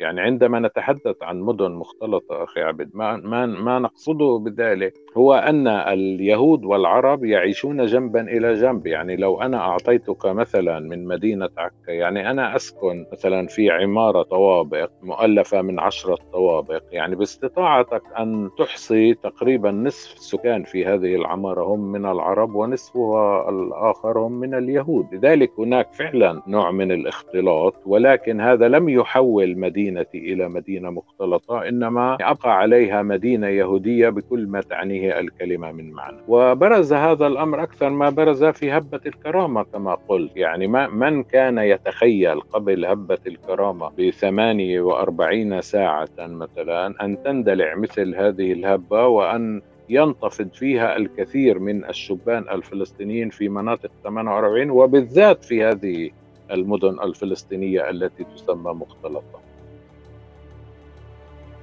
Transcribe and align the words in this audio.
يعني 0.00 0.20
عندما 0.20 0.60
نتحدث 0.60 1.22
عن 1.22 1.40
مدن 1.40 1.70
مختلطة 1.72 2.44
أخي 2.44 2.60
عبد 2.60 2.90
ما, 2.94 3.16
ما, 3.16 3.46
ما 3.46 3.78
نقصده 3.78 4.38
بذلك 4.38 4.94
هو 5.18 5.34
أن 5.34 5.68
اليهود 5.68 6.64
والعرب 6.64 7.24
يعيشون 7.24 7.86
جنبا 7.86 8.20
إلى 8.20 8.54
جنب. 8.54 8.86
يعني 8.86 9.16
لو 9.16 9.40
أنا 9.42 9.58
أعطيتك 9.58 10.26
مثلا 10.26 10.80
من 10.80 11.04
مدينة 11.04 11.48
عكا 11.58 11.90
يعني 11.90 12.30
أنا 12.30 12.56
أسكن 12.56 13.06
مثلا 13.12 13.46
في 13.46 13.70
عمارة 13.70 14.22
طوابق 14.22 14.90
مؤلفة 15.02 15.62
من 15.62 15.80
عشرة 15.80 16.18
طوابق. 16.32 16.82
يعني 16.92 17.16
باستطاعتك 17.16 18.02
أن 18.18 18.50
تحصي 18.58 19.14
تقريبا 19.14 19.70
نصف 19.70 20.14
السكان 20.16 20.64
في 20.64 20.86
هذه 20.86 21.14
العمارة 21.14 21.64
هم 21.64 21.92
من 21.92 22.06
العرب 22.06 22.54
ونصفها 22.54 23.50
الآخر 23.50 24.18
هم 24.18 24.32
من 24.32 24.54
اليهود. 24.54 25.14
لذلك 25.14 25.50
هناك 25.58 25.92
فعلا 25.92 26.42
نوع 26.46 26.70
من 26.70 26.92
الاختلاط 26.92 27.74
ولكن 27.86 28.40
هذا 28.40 28.68
لم 28.68 28.88
يحول 28.88 29.58
مدينتي 29.58 30.18
إلى 30.18 30.48
مدينة 30.48 30.90
مختلطة 30.90 31.68
إنما 31.68 32.14
أبقى 32.20 32.58
عليها 32.58 33.02
مدينة 33.02 33.46
يهودية 33.46 34.08
بكل 34.08 34.46
ما 34.46 34.60
تعنيه 34.60 35.07
الكلمة 35.12 35.72
من 35.72 35.90
معنى. 35.90 36.16
وبرز 36.28 36.92
هذا 36.92 37.26
الأمر 37.26 37.62
أكثر 37.62 37.90
ما 37.90 38.10
برز 38.10 38.44
في 38.44 38.72
هبة 38.72 39.00
الكرامة 39.06 39.62
كما 39.62 39.94
قلت. 40.08 40.36
يعني 40.36 40.66
ما 40.66 40.88
من 40.88 41.22
كان 41.22 41.58
يتخيل 41.58 42.40
قبل 42.40 42.84
هبة 42.84 43.18
الكرامة 43.26 43.90
بثمانية 43.98 44.80
وأربعين 44.80 45.60
ساعة 45.60 46.08
مثلا 46.18 47.04
أن 47.04 47.22
تندلع 47.22 47.74
مثل 47.74 48.14
هذه 48.14 48.52
الهبة 48.52 49.06
وأن 49.06 49.62
ينتفض 49.88 50.48
فيها 50.54 50.96
الكثير 50.96 51.58
من 51.58 51.84
الشبان 51.84 52.44
الفلسطينيين 52.50 53.30
في 53.30 53.48
مناطق 53.48 53.90
48 54.04 54.70
وبالذات 54.70 55.44
في 55.44 55.64
هذه 55.64 56.10
المدن 56.50 57.00
الفلسطينية 57.02 57.90
التي 57.90 58.24
تسمى 58.24 58.72
مختلطة. 58.72 59.47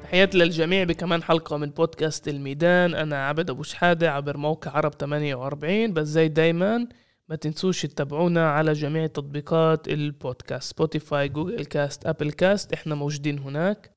تحياتي 0.05 0.37
للجميع 0.37 0.83
بكمان 0.83 1.23
حلقة 1.23 1.57
من 1.57 1.69
بودكاست 1.69 2.27
الميدان. 2.27 2.95
أنا 2.95 3.27
عبد 3.27 3.49
أبو 3.49 3.63
شحادة 3.63 4.11
عبر 4.11 4.37
موقع 4.37 4.71
عرب 4.71 4.93
48 4.93 5.93
بس 5.93 6.07
زي 6.07 6.27
دايما 6.27 6.87
ما 7.29 7.35
تنسوش 7.35 7.81
تتابعونا 7.81 8.51
على 8.51 8.73
جميع 8.73 9.07
تطبيقات 9.07 9.87
البودكاست 9.87 10.71
Spotify 10.71 11.29
Google 11.29 11.65
Cast 11.65 12.05
Apple 12.05 12.31
Cast. 12.31 12.73
إحنا 12.73 12.95
موجودين 12.95 13.39
هناك. 13.39 13.91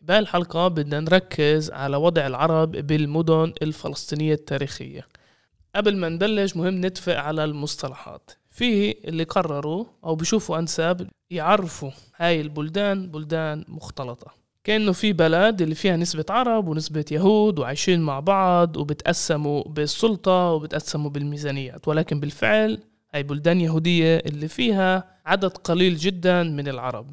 بهالحلقة 0.00 0.68
بدنا 0.68 1.00
نركز 1.00 1.70
على 1.70 1.96
وضع 1.96 2.26
العرب 2.26 2.70
بالمدن 2.70 3.52
الفلسطينية 3.62 4.34
التاريخية. 4.34 5.06
قبل 5.74 5.96
ما 5.96 6.08
نبلش 6.08 6.56
مهم 6.56 6.86
نتفق 6.86 7.16
على 7.16 7.44
المصطلحات. 7.44 8.30
في 8.50 8.98
اللي 9.08 9.24
قرروا 9.24 9.84
أو 10.04 10.14
بيشوفوا 10.14 10.58
أنسب 10.58 11.08
يعرفوا 11.30 11.90
هاي 12.16 12.40
البلدان 12.40 13.10
بلدان 13.10 13.64
مختلطة. 13.68 14.39
كأنه 14.64 14.92
في 14.92 15.12
بلد 15.12 15.62
اللي 15.62 15.74
فيها 15.74 15.96
نسبة 15.96 16.24
عرب 16.30 16.68
ونسبة 16.68 17.04
يهود 17.10 17.58
وعايشين 17.58 18.00
مع 18.00 18.20
بعض 18.20 18.76
وبتقسموا 18.76 19.62
بالسلطة 19.68 20.50
وبتقسموا 20.52 21.10
بالميزانيات 21.10 21.88
ولكن 21.88 22.20
بالفعل 22.20 22.78
هاي 23.14 23.22
بلدان 23.22 23.60
يهودية 23.60 24.16
اللي 24.26 24.48
فيها 24.48 25.04
عدد 25.26 25.50
قليل 25.50 25.96
جدا 25.96 26.42
من 26.42 26.68
العرب. 26.68 27.12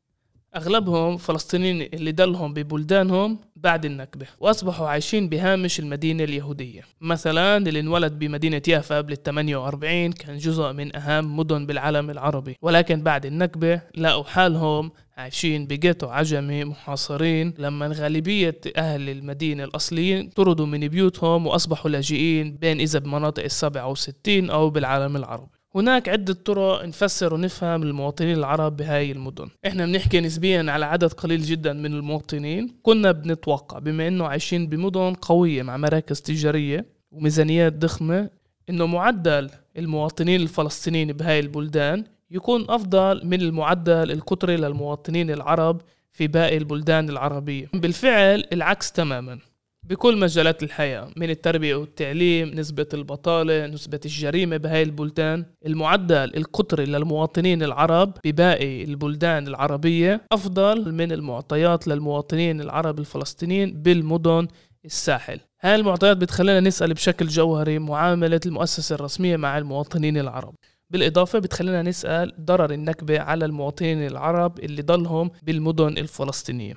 أغلبهم 0.56 1.18
فلسطينيين 1.18 1.82
اللي 1.94 2.12
دلهم 2.12 2.54
ببلدانهم 2.54 3.40
بعد 3.56 3.86
النكبة 3.86 4.26
وأصبحوا 4.40 4.88
عايشين 4.88 5.30
بهامش 5.30 5.80
المدينة 5.80 6.24
اليهودية. 6.24 6.82
مثلا 7.02 7.58
اللي 7.58 7.80
انولد 7.80 8.20
بمدينة 8.20 8.62
يافا 8.68 8.98
قبل 8.98 9.18
48 9.18 10.12
كان 10.12 10.38
جزء 10.38 10.72
من 10.72 10.96
أهم 10.96 11.38
مدن 11.38 11.66
بالعالم 11.66 12.10
العربي 12.10 12.56
ولكن 12.62 13.02
بعد 13.04 13.26
النكبة 13.26 13.82
لقوا 13.98 14.24
حالهم 14.24 14.92
عايشين 15.18 15.68
بجيتو 15.68 16.08
عجمي 16.08 16.64
محاصرين 16.64 17.54
لما 17.58 17.88
غالبية 17.88 18.62
أهل 18.78 19.10
المدينة 19.10 19.64
الأصليين 19.64 20.30
طردوا 20.30 20.66
من 20.66 20.88
بيوتهم 20.88 21.48
وأصبحوا 21.48 21.92
لاجئين 21.92 22.56
بين 22.56 22.80
إذا 22.80 23.00
بمناطق 23.00 23.44
السبعة 23.44 23.88
وستين 23.90 24.50
أو 24.50 24.70
بالعالم 24.70 25.16
العربي. 25.16 25.48
هناك 25.76 26.10
عدة 26.10 26.34
طرق 26.34 26.86
نفسر 26.86 27.34
ونفهم 27.34 27.84
المواطنين 27.84 28.38
العرب 28.38 28.78
بهاي 28.78 29.12
المدن. 29.12 29.48
إحنا 29.68 29.86
بنحكي 29.86 30.20
نسبيا 30.20 30.72
على 30.72 30.86
عدد 30.86 31.14
قليل 31.14 31.42
جدا 31.42 31.74
من 31.74 31.94
المواطنين. 31.94 32.76
كنا 32.84 33.12
بنتوقع 33.12 33.80
بما 33.80 34.08
إنه 34.08 34.26
عايشين 34.28 34.68
بمدن 34.68 35.14
قوية 35.14 35.64
مع 35.64 35.78
مراكز 35.78 36.22
تجارية 36.22 36.86
وميزانيات 37.12 37.74
ضخمة 37.74 38.30
إنه 38.70 38.86
معدل 38.86 39.50
المواطنين 39.78 40.42
الفلسطينيين 40.42 41.14
بهاي 41.14 41.40
البلدان 41.40 42.04
يكون 42.32 42.66
أفضل 42.70 43.22
من 43.26 43.42
المعدل 43.42 44.12
القطري 44.12 44.58
للمواطنين 44.58 45.32
العرب 45.32 45.82
في 46.12 46.28
باقي 46.28 46.58
البلدان 46.58 47.10
العربية. 47.10 47.70
بالفعل 47.74 48.44
العكس 48.54 48.92
تماما. 48.92 49.40
بكل 49.84 50.18
مجالات 50.18 50.64
الحياة 50.64 51.10
من 51.16 51.30
التربية 51.30 51.76
والتعليم 51.76 52.50
نسبة 52.50 52.88
البطالة 52.94 53.68
نسبة 53.68 54.00
الجريمة 54.06 54.58
بهاي 54.58 54.84
البلدان 54.84 55.46
المعدل 55.66 56.38
القطري 56.38 56.86
للمواطنين 56.86 57.64
العرب 57.64 58.14
بباقي 58.26 58.84
البلدان 58.84 59.48
العربية 59.48 60.22
أفضل 60.32 60.94
من 60.94 61.12
المعطيات 61.12 61.88
للمواطنين 61.88 62.62
العرب 62.62 63.00
الفلسطينيين 63.00 63.82
بالمدن 63.82 64.48
الساحل. 64.86 65.40
هاي 65.62 65.76
المعطيات 65.76 66.18
بتخلينا 66.18 66.60
نسأل 66.60 66.94
بشكل 66.94 67.28
جوهري 67.28 67.80
معاملة 67.80 68.42
المؤسسة 68.46 68.96
الرسمية 68.96 69.38
مع 69.38 69.58
المواطنين 69.58 70.18
العرب. 70.18 70.56
بالإضافة 70.90 71.40
بتخلينا 71.40 71.82
نسأل 71.82 72.34
ضرر 72.42 72.72
النكبة 72.72 73.20
على 73.20 73.46
المواطنين 73.46 74.08
العرب 74.08 74.60
اللي 74.60 74.82
ضلهم 74.82 75.32
بالمدن 75.44 75.98
الفلسطينية. 75.98 76.74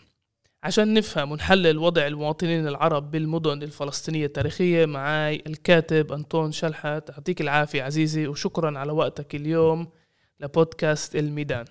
عشان 0.63 0.95
نفهم 0.95 1.33
ونحلل 1.33 1.79
وضع 1.79 2.07
المواطنين 2.07 2.69
العرب 2.69 3.11
بالمدن 3.11 3.63
الفلسطينية 3.63 4.27
التاريخية 4.27 4.87
معاي 4.87 5.43
الكاتب 5.47 6.13
أنطون 6.13 6.53
شلحت. 6.53 7.09
يعطيك 7.09 7.41
العافية 7.41 7.83
عزيزي 7.83 8.27
وشكرا 8.27 8.79
على 8.79 8.93
وقتك 8.93 9.35
اليوم 9.35 9.89
لبودكاست 10.41 11.17
الميدان. 11.17 11.65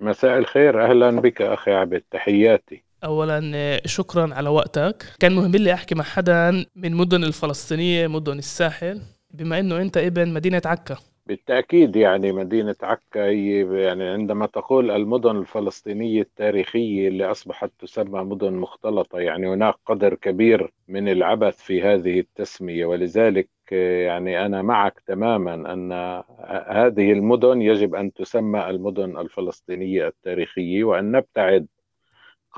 مساء 0.00 0.38
الخير. 0.38 0.90
أهلا 0.90 1.20
بك 1.20 1.42
أخي 1.42 1.72
عبد. 1.72 2.02
تحياتي. 2.10 2.82
اولا 3.04 3.80
شكرا 3.86 4.34
على 4.34 4.48
وقتك. 4.48 5.04
كان 5.20 5.34
مهم 5.34 5.52
لي 5.52 5.74
أحكي 5.74 5.94
مع 5.94 6.04
حدا 6.04 6.66
من 6.76 6.94
مدن 6.94 7.24
الفلسطينية 7.24 8.06
مدن 8.06 8.38
الساحل. 8.38 9.02
بما 9.30 9.58
إنه 9.60 9.80
أنت 9.80 9.96
ابن 9.96 10.28
مدينة 10.28 10.62
عكا. 10.64 10.96
بالتأكيد 11.28 11.96
يعني 11.96 12.32
مدينة 12.32 12.76
عكا 12.82 13.24
هي 13.24 13.60
يعني 13.82 14.04
عندما 14.08 14.46
تقول 14.46 14.90
المدن 14.90 15.36
الفلسطينية 15.36 16.20
التاريخية 16.22 17.08
اللي 17.08 17.30
أصبحت 17.30 17.70
تسمى 17.78 18.20
مدن 18.24 18.52
مختلطة 18.52 19.18
يعني 19.18 19.48
هناك 19.48 19.74
قدر 19.86 20.14
كبير 20.14 20.72
من 20.88 21.08
العبث 21.08 21.56
في 21.62 21.82
هذه 21.82 22.20
التسمية. 22.20 22.86
ولذلك 22.86 23.48
يعني 23.72 24.46
أنا 24.46 24.62
معك 24.62 25.00
تماما 25.06 25.72
أن 25.72 25.92
هذه 26.68 27.12
المدن 27.12 27.62
يجب 27.62 27.94
أن 27.94 28.12
تسمى 28.12 28.70
المدن 28.70 29.18
الفلسطينية 29.18 30.06
التاريخية 30.08 30.84
وأن 30.84 31.12
نبتعد 31.12 31.66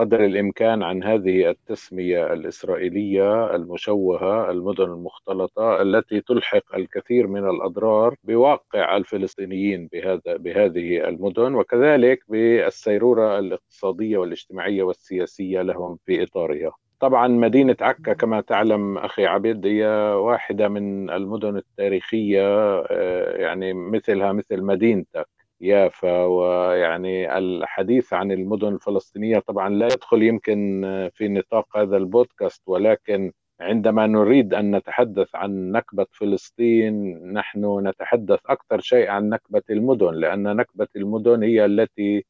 قدر 0.01 0.25
الإمكان 0.25 0.83
عن 0.83 1.03
هذه 1.05 1.51
التسمية 1.51 2.33
الإسرائيلية 2.33 3.55
المشوهة 3.55 4.51
المدن 4.51 4.85
المختلطة 4.85 5.83
التي 5.83 6.21
تلحق 6.21 6.75
الكثير 6.75 7.27
من 7.27 7.49
الأضرار 7.51 8.15
بواقع 8.25 8.97
الفلسطينيين 8.97 9.89
بهذا 9.93 10.37
بهذه 10.37 11.09
المدن 11.09 11.55
وكذلك 11.55 12.23
بالسيرورة 12.29 13.39
الاقتصادية 13.39 14.19
والاجتماعية 14.19 14.83
والسياسية 14.83 15.63
لهم 15.63 15.99
في 16.07 16.23
إطارها. 16.23 16.73
طبعا 17.01 17.29
مدينة 17.29 17.77
عكا 17.81 18.13
كما 18.13 18.41
تعلم 18.41 18.99
أخي 18.99 19.27
عبيد 19.27 19.67
هي 19.67 19.87
واحدة 20.15 20.69
من 20.69 21.11
المدن 21.11 21.57
التاريخية 21.57 22.43
آه، 22.91 23.37
يعني 23.37 23.73
مثلها 23.75 24.33
مثل 24.33 24.63
مدينتك. 24.63 25.40
يافا 25.61 26.25
ويعني 26.25 27.39
الحديث 27.39 28.13
عن 28.13 28.33
المدن 28.33 28.69
الفلسطينية 28.75 29.39
طبعا 29.39 29.69
لا 29.69 29.87
يدخل 29.87 30.23
يمكن 30.23 30.83
في 31.15 31.29
نطاق 31.29 31.77
هذا 31.77 31.97
البودكاست 31.97 32.63
ولكن 32.67 33.33
عندما 33.61 34.07
نريد 34.07 34.55
أن 34.55 34.77
نتحدث 34.77 35.35
عن 35.35 35.73
نكبة 35.73 36.07
فلسطين 36.13 36.95
نحن 37.33 37.87
نتحدث 37.89 38.39
أكثر 38.47 38.81
شيء 38.81 39.09
عن 39.09 39.29
نكبة 39.29 39.63
المدن 39.71 40.15
لأن 40.15 40.57
نكبة 40.57 40.89
المدن 40.97 41.43
هي 41.43 41.65
التي 41.65 42.25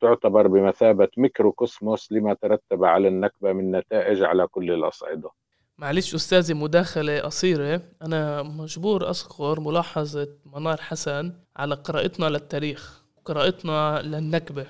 تعتبر 0.00 0.46
بمثابة 0.46 1.08
ميكروكوسموس 1.16 2.12
لما 2.12 2.34
ترتب 2.34 2.84
على 2.84 3.08
النكبة 3.08 3.52
من 3.52 3.70
نتائج 3.70 4.22
على 4.22 4.46
كل 4.46 4.70
الأصعدة. 4.72 5.30
معلش 5.82 6.14
أستاذي 6.14 6.54
مداخلة 6.54 7.20
قصيرة 7.20 7.82
أنا 8.02 8.42
مجبور 8.42 9.10
أذكر 9.10 9.60
ملاحظة 9.60 10.28
منار 10.54 10.80
حسن 10.80 11.32
على 11.56 11.74
قراءتنا 11.74 12.26
للتاريخ 12.26 13.02
وقراءتنا 13.16 14.02
للنكبة. 14.02 14.66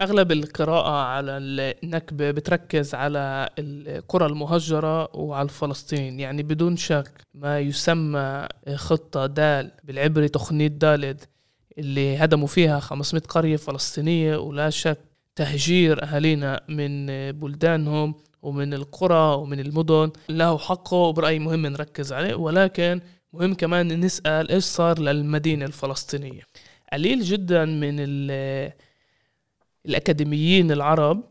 أغلب 0.00 0.32
القراءة 0.32 0.90
على 0.90 1.38
النكبة 1.38 2.30
بتركز 2.30 2.94
على 2.94 3.48
القرى 3.58 4.26
المهجرة 4.26 5.16
وعلى 5.16 5.48
فلسطين 5.48 6.20
يعني 6.20 6.42
بدون 6.42 6.76
شك 6.76 7.12
ما 7.34 7.60
يسمى 7.60 8.46
خطة 8.74 9.26
دال 9.26 9.70
بالعبري 9.84 10.28
تخنيت 10.28 10.72
دالد 10.72 11.20
اللي 11.78 12.16
هدموا 12.16 12.46
فيها 12.46 12.80
500 12.80 13.22
قرية 13.22 13.56
فلسطينية 13.56 14.36
ولا 14.36 14.70
شك 14.70 14.98
تهجير 15.36 16.02
أهالينا 16.02 16.60
من 16.68 17.06
بلدانهم 17.32 18.14
ومن 18.42 18.74
القرى 18.74 19.34
ومن 19.34 19.60
المدن. 19.60 20.10
له 20.28 20.58
حقه 20.58 20.96
وبرأيي 20.96 21.38
مهم 21.38 21.66
نركز 21.66 22.12
عليه 22.12 22.34
ولكن 22.34 23.00
مهم 23.32 23.54
كمان 23.54 24.00
نسأل 24.00 24.50
إيش 24.50 24.64
صار 24.64 24.98
للمدينة 24.98 25.64
الفلسطينية. 25.64 26.42
قليل 26.92 27.22
جدا 27.22 27.64
من 27.64 27.96
الأكاديميين 29.86 30.72
العرب 30.72 31.24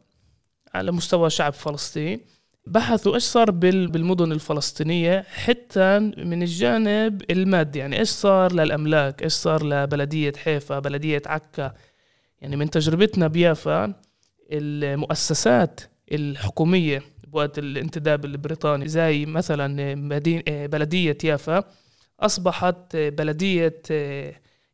على 0.74 0.92
مستوى 0.92 1.30
شعب 1.30 1.54
فلسطين 1.54 2.20
بحثوا 2.68 3.16
إيش 3.16 3.24
صار 3.24 3.52
بالمدن 3.52 4.32
الفلسطينية 4.32 5.26
حتى 5.30 6.00
من 6.00 6.44
الجانب 6.44 7.22
المادي. 7.32 7.80
يعني 7.80 8.00
إيش 8.00 8.10
صار 8.10 8.54
للأملاك؟ 8.54 9.24
إيش 9.24 9.34
صار 9.34 9.66
لبلدية 9.66 10.34
حيفا 10.38 10.80
بلدية 10.80 11.22
عكا؟ 11.26 11.74
يعني 12.42 12.56
من 12.56 12.70
تجربتنا 12.70 13.28
بيافا 13.28 13.94
المؤسسات 14.52 15.82
الحكومية 16.12 17.04
بوقت 17.28 17.60
الانتداب 17.60 18.26
البريطاني. 18.26 18.88
زي 18.88 19.26
مثلا 19.26 19.96
مدينة 19.96 20.44
بلدية 20.48 21.18
يافا 21.24 21.64
أصبحت 22.20 22.96
بلدية 22.96 23.82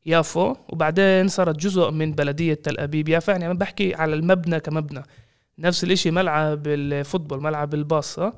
يافو 0.05 0.55
وبعدين 0.69 1.27
صارت 1.27 1.55
جزء 1.55 1.91
من 1.91 2.11
بلدية 2.11 2.53
تل 2.53 2.79
أبيب. 2.79 3.09
يافا 3.09 3.31
يعني 3.31 3.45
أنا 3.45 3.53
بحكي 3.53 3.95
على 3.95 4.13
المبنى 4.15 4.59
كمبنى. 4.59 5.03
نفس 5.59 5.83
الإشي 5.83 6.11
ملعب 6.11 6.67
ال 6.67 6.75
football 6.75 7.41
ملعب 7.41 7.73
الباصة. 7.73 8.33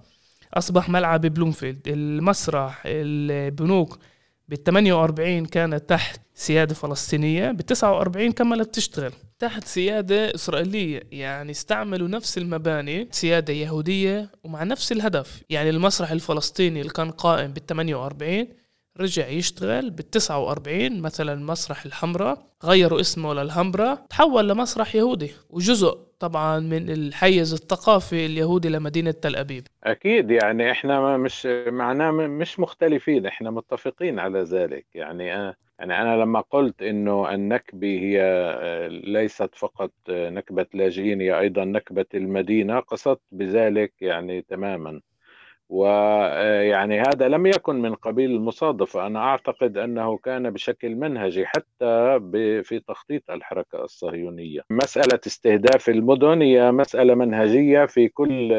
أصبح 0.53 0.89
ملعب 0.89 1.21
بلومفيلد 1.21 1.87
المسرح 1.87 2.83
البنوك. 2.85 3.99
بال 4.49 4.63
48 4.63 5.45
كانت 5.45 5.89
تحت 5.89 6.21
سيادة 6.33 6.73
فلسطينية 6.75 7.51
بال 7.51 7.65
49 7.65 8.31
كملت 8.31 8.75
تشتغل. 8.75 9.11
تحت 9.39 9.63
سيادة 9.63 10.35
إسرائيلية 10.35 11.01
يعني 11.11 11.51
استعملوا 11.51 12.07
نفس 12.07 12.37
المباني 12.37 13.07
سيادة 13.11 13.53
يهودية 13.53 14.31
ومع 14.43 14.63
نفس 14.63 14.91
الهدف 14.91 15.43
يعني 15.49 15.69
المسرح 15.69 16.11
الفلسطيني 16.11 16.81
اللي 16.81 16.93
كان 16.93 17.11
قائم 17.11 17.53
بال 17.53 17.65
48 17.65 18.47
رجع 18.97 19.27
يشتغل 19.27 19.89
بال 19.89 20.09
49 20.09 21.01
مثلا 21.01 21.35
مسرح 21.35 21.85
الحمراء 21.85 22.37
غيروا 22.65 22.99
اسمه 22.99 23.33
للهمبرا 23.33 23.95
تحول 23.95 24.49
لمسرح 24.49 24.95
يهودي. 24.95 25.31
وجزء 25.49 25.99
طبعا 26.19 26.59
من 26.59 26.89
الحيز 26.89 27.53
الثقافي 27.53 28.25
اليهودي 28.25 28.69
لمدينة 28.69 29.11
تل 29.11 29.35
أبيب. 29.35 29.67
أكيد 29.83 30.31
يعني 30.31 30.71
إحنا 30.71 31.17
مش 31.17 31.45
معناه 31.67 32.11
مش 32.11 32.59
مختلفين 32.59 33.25
إحنا 33.25 33.51
متفقين 33.51 34.19
على 34.19 34.39
ذلك. 34.41 34.85
يعني 34.93 35.35
أنا 35.35 35.55
يعني 35.79 36.01
أنا 36.01 36.21
لما 36.21 36.41
قلت 36.41 36.81
إنه 36.81 37.33
النكبة 37.33 37.87
هي 37.87 38.19
ليست 39.03 39.49
فقط 39.55 39.91
نكبة 40.09 40.65
لاجئين 40.73 41.21
هي 41.21 41.39
أيضا 41.39 41.65
نكبة 41.65 42.05
المدينة 42.13 42.79
قصدت 42.79 43.21
بذلك 43.31 43.93
يعني 44.01 44.41
تماما. 44.41 45.01
ويعني 45.69 46.99
هذا 46.99 47.27
لم 47.27 47.45
يكن 47.45 47.81
من 47.81 47.95
قبيل 47.95 48.31
المصادفة. 48.31 49.07
أنا 49.07 49.19
أعتقد 49.19 49.77
أنه 49.77 50.17
كان 50.17 50.49
بشكل 50.49 50.95
منهجي 50.95 51.45
حتى 51.45 52.19
في 52.63 52.81
تخطيط 52.87 53.31
الحركة 53.31 53.83
الصهيونية. 53.83 54.61
مسألة 54.69 55.19
استهداف 55.27 55.89
المدن 55.89 56.41
هي 56.41 56.71
مسألة 56.71 57.15
منهجية 57.15 57.85
في 57.85 58.07
كل 58.07 58.53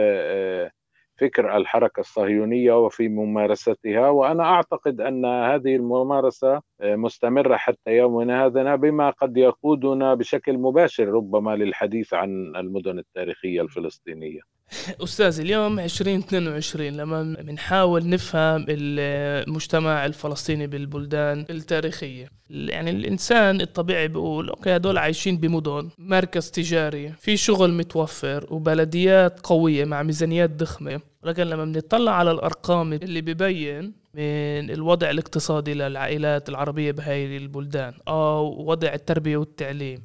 فكر 1.20 1.56
الحركة 1.56 2.00
الصهيونية 2.00 2.84
وفي 2.84 3.08
ممارستها 3.08 4.08
وأنا 4.08 4.44
أعتقد 4.44 5.00
أن 5.00 5.24
هذه 5.24 5.76
الممارسة 5.76 6.60
مستمرة 6.82 7.56
حتى 7.56 7.90
يومنا 7.90 8.46
هذا 8.46 8.76
بما 8.76 9.10
قد 9.10 9.36
يقودنا 9.36 10.14
بشكل 10.14 10.58
مباشر 10.58 11.08
ربما 11.08 11.56
للحديث 11.56 12.14
عن 12.14 12.52
المدن 12.56 12.98
التاريخية 12.98 13.62
الفلسطينية. 13.62 14.59
أستاذ 15.04 15.40
اليوم 15.40 15.78
2022 15.80 16.88
لما 16.88 17.22
بنحاول 17.22 18.08
نفهم 18.08 18.66
المجتمع 18.68 20.06
الفلسطيني 20.06 20.66
بالبلدان 20.66 21.46
التاريخية. 21.50 22.28
يعني 22.50 22.90
الإنسان 22.90 23.60
الطبيعي 23.60 24.08
بيقول 24.08 24.48
أوكي 24.48 24.76
هدول 24.76 24.98
عايشين 24.98 25.36
بمدن 25.36 25.88
مركز 25.98 26.50
تجاري 26.50 27.12
في 27.18 27.36
شغل 27.36 27.72
متوفر 27.72 28.46
وبلديات 28.50 29.40
قوية 29.40 29.84
مع 29.84 30.02
ميزانيات 30.02 30.50
ضخمة. 30.50 31.00
لكن 31.24 31.42
لما 31.42 31.64
بنطلع 31.64 32.12
على 32.12 32.30
الأرقام 32.30 32.92
اللي 32.92 33.20
ببين 33.20 33.92
من 34.14 34.70
الوضع 34.70 35.10
الاقتصادي 35.10 35.74
للعائلات 35.74 36.48
العربية 36.48 36.92
بهاي 36.92 37.36
البلدان 37.36 37.94
أو 38.08 38.64
وضع 38.70 38.92
التربية 38.94 39.36
والتعليم 39.36 40.02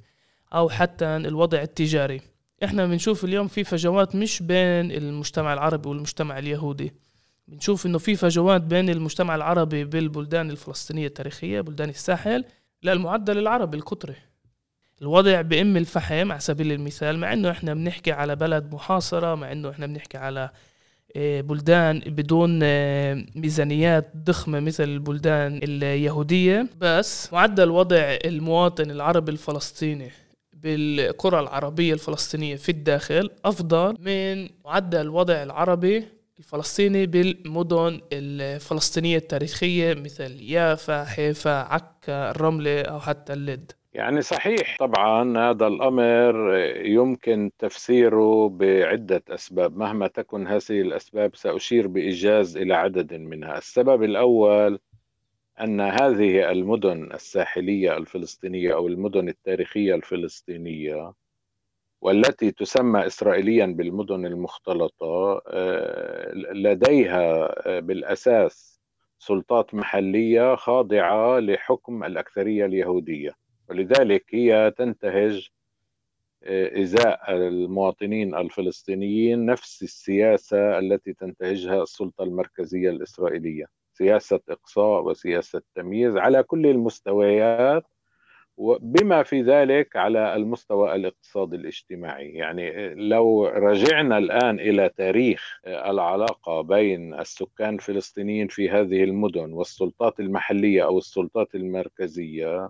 أو 0.53 0.69
حتى 0.69 1.05
الوضع 1.05 1.61
التجاري 1.61 2.21
إحنا 2.63 2.85
بنشوف 2.85 3.25
اليوم 3.25 3.47
في 3.47 3.63
فجوات 3.63 4.15
مش 4.15 4.43
بين 4.43 4.91
المجتمع 4.91 5.53
العربي 5.53 5.89
والمجتمع 5.89 6.39
اليهودي. 6.39 6.93
بنشوف 7.47 7.85
إنه 7.85 7.97
في 7.97 8.15
فجوات 8.15 8.61
بين 8.61 8.89
المجتمع 8.89 9.35
العربي 9.35 9.83
بالبلدان 9.83 10.51
الفلسطينية 10.51 11.07
التاريخية 11.07 11.61
بلدان 11.61 11.89
الساحل 11.89 12.45
للمعدل 12.83 13.37
العربي 13.37 13.77
القطري. 13.77 14.15
الوضع 15.01 15.41
بإم 15.41 15.77
الفحم 15.77 16.31
على 16.31 16.39
سبيل 16.39 16.71
المثال 16.71 17.17
مع 17.17 17.33
إنه 17.33 17.51
إحنا 17.51 17.73
بنحكي 17.73 18.11
على 18.11 18.35
بلد 18.35 18.73
محاصرة 18.73 19.35
مع 19.35 19.51
إنه 19.51 19.69
إحنا 19.69 19.87
بنحكي 19.87 20.17
على 20.17 20.49
آه، 21.15 21.41
بلدان 21.41 21.99
بدون 21.99 22.59
آه، 22.63 23.25
ميزانيات 23.35 24.11
ضخمة 24.17 24.59
مثل 24.59 24.83
البلدان 24.83 25.57
اليهودية. 25.63 26.67
بس 26.81 27.33
معدل 27.33 27.69
وضع 27.69 28.17
المواطن 28.25 28.91
العربي 28.91 29.31
الفلسطيني 29.31 30.11
بالقرى 30.55 31.39
العربية 31.39 31.93
الفلسطينية 31.93 32.55
في 32.55 32.69
الداخل 32.69 33.29
أفضل 33.45 33.95
من 33.99 34.49
معدل 34.65 35.01
الوضع 35.01 35.43
العربي 35.43 36.03
الفلسطيني 36.39 37.05
بالمدن 37.05 38.01
الفلسطينية 38.13 39.17
التاريخية 39.17 39.93
مثل 39.93 40.41
يافا 40.41 41.03
حيفا 41.03 41.51
عكا 41.51 42.31
الرملة 42.31 42.81
أو 42.81 42.99
حتى 42.99 43.33
اللد. 43.33 43.71
يعني 43.93 44.21
صحيح 44.21 44.77
طبعا 44.79 45.37
هذا 45.37 45.67
الأمر 45.67 46.55
يمكن 46.85 47.51
تفسيره 47.59 48.49
بعدة 48.49 49.23
أسباب. 49.29 49.77
مهما 49.77 50.07
تكن 50.07 50.47
هذه 50.47 50.81
الأسباب 50.81 51.35
سأشير 51.35 51.87
بإيجاز 51.87 52.57
إلى 52.57 52.73
عدد 52.73 53.13
منها. 53.13 53.57
السبب 53.57 54.03
الأول 54.03 54.79
أن 55.61 55.81
هذه 55.81 56.51
المدن 56.51 57.11
الساحلية 57.13 57.97
الفلسطينية 57.97 58.73
أو 58.73 58.87
المدن 58.87 59.29
التاريخية 59.29 59.95
الفلسطينية 59.95 61.13
والتي 62.01 62.51
تسمى 62.51 63.05
إسرائيليا 63.07 63.65
بالمدن 63.65 64.25
المختلطة 64.25 65.41
آه، 65.47 66.31
لديها 66.33 67.53
آه، 67.67 67.79
بالأساس 67.79 68.79
سلطات 69.19 69.73
محلية 69.73 70.55
خاضعة 70.55 71.39
لحكم 71.39 72.03
الأكثرية 72.03 72.65
اليهودية. 72.65 73.31
ولذلك 73.69 74.25
هي 74.35 74.73
تنتهج 74.77 75.49
آه، 76.43 76.81
إزاء 76.81 77.35
المواطنين 77.35 78.35
الفلسطينيين 78.35 79.45
نفس 79.45 79.83
السياسة 79.83 80.79
التي 80.79 81.13
تنتهجها 81.13 81.83
السلطة 81.83 82.23
المركزية 82.23 82.89
الإسرائيلية. 82.89 83.65
سياسة 83.97 84.39
إقصاء 84.49 85.03
وسياسة 85.03 85.61
تمييز 85.75 86.17
على 86.17 86.43
كل 86.43 86.67
المستويات 86.67 87.83
بما 88.79 89.23
في 89.23 89.41
ذلك 89.41 89.95
على 89.95 90.35
المستوى 90.35 90.95
الاقتصادي 90.95 91.55
الاجتماعي. 91.55 92.29
يعني 92.29 92.93
لو 92.93 93.45
رجعنا 93.47 94.17
الآن 94.17 94.59
إلى 94.59 94.89
تاريخ 94.97 95.59
العلاقة 95.67 96.61
بين 96.61 97.13
السكان 97.19 97.75
الفلسطينيين 97.75 98.47
في 98.47 98.69
هذه 98.69 99.03
المدن 99.03 99.53
والسلطات 99.53 100.19
المحلية 100.19 100.83
أو 100.85 100.97
السلطات 100.97 101.55
المركزية 101.55 102.69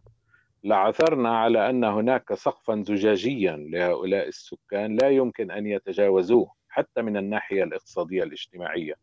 لعثرنا 0.63 1.38
على 1.38 1.70
أن 1.70 1.84
هناك 1.84 2.34
سقفا 2.34 2.84
زجاجيا 2.88 3.55
لهؤلاء 3.70 4.27
السكان 4.27 4.96
لا 4.96 5.10
يمكن 5.10 5.51
أن 5.51 5.67
يتجاوزوه 5.67 6.51
حتى 6.70 7.01
من 7.01 7.17
الناحية 7.17 7.63
الاقتصادية 7.63 8.24
الاجتماعية. 8.24 8.94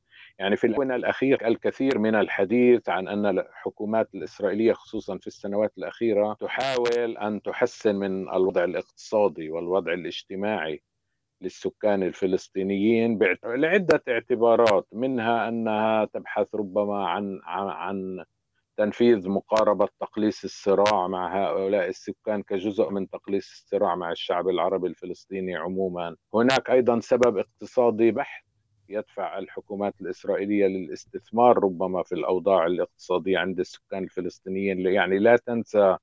يعني 0.43 0.57
في 0.57 0.67
الآونة 0.67 0.95
الأخيرة 0.95 1.49
الكثير 1.49 1.99
من 1.99 2.15
الحديث 2.15 2.89
عن 2.89 3.09
أن 3.09 3.27
الحكومات 3.27 4.15
الإسرائيلية 4.15 4.73
خصوصا 4.73 5.19
في 5.19 5.27
السنوات 5.27 5.73
الأخيرة 5.79 6.35
تحاول 6.41 7.17
أن 7.19 7.43
تحسن 7.43 7.95
من 7.97 8.29
الوضع 8.29 8.65
الاقتصادي 8.65 9.51
والوضع 9.51 9.93
الاجتماعي 9.93 10.83
للسكان 11.41 12.03
الفلسطينيين 12.03 13.19
لعدة 13.45 14.03
اعتبارات 14.09 14.87
منها 14.93 15.49
أنها 15.49 16.05
تبحث 16.05 16.55
ربما 16.55 17.09
عن 17.09 17.41
عن 17.47 18.25
تنفيذ 18.77 19.29
مقاربة 19.29 19.89
تقليص 20.01 20.45
الصراع 20.45 21.09
مع 21.09 21.45
هؤلاء 21.45 21.89
السكان 21.89 22.43
كجزء 22.43 22.91
من 22.91 23.11
تقليص 23.11 23.51
الصراع 23.51 23.95
مع 23.95 24.13
الشعب 24.13 24.49
العربي 24.49 24.89
الفلسطيني 24.89 25.57
عموما. 25.57 26.17
هناك 26.35 26.71
أيضا 26.71 27.01
سبب 27.01 27.39
اقتصادي 27.39 28.11
بحت 28.11 28.52
يدفع 28.93 29.39
الحكومات 29.39 29.95
الإسرائيلية 30.01 30.67
للاستثمار 30.67 31.65
ربما 31.65 32.03
في 32.03 32.15
الأوضاع 32.15 32.67
الاقتصادية 32.67 33.39
عند 33.39 33.61
السكان 33.61 34.05
الفلسطينيين. 34.05 34.87
يعني 34.87 35.19
لا 35.19 35.37
تنسى 35.37 35.97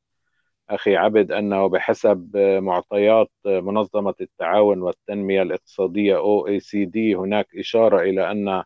أخي 0.70 0.96
عبد 0.96 1.32
أنه 1.32 1.68
بحسب 1.68 2.38
معطيات 2.38 3.32
منظمة 3.46 4.14
التعاون 4.22 4.82
والتنمية 4.82 5.42
الاقتصادية 5.42 6.18
OECD 6.18 6.98
هناك 6.98 7.48
إشارة 7.56 8.02
إلى 8.02 8.32
أن 8.32 8.64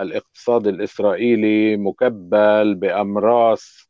الاقتصاد 0.00 0.66
الإسرائيلي 0.66 1.76
مكبل 1.76 2.74
بأمراس 2.74 3.88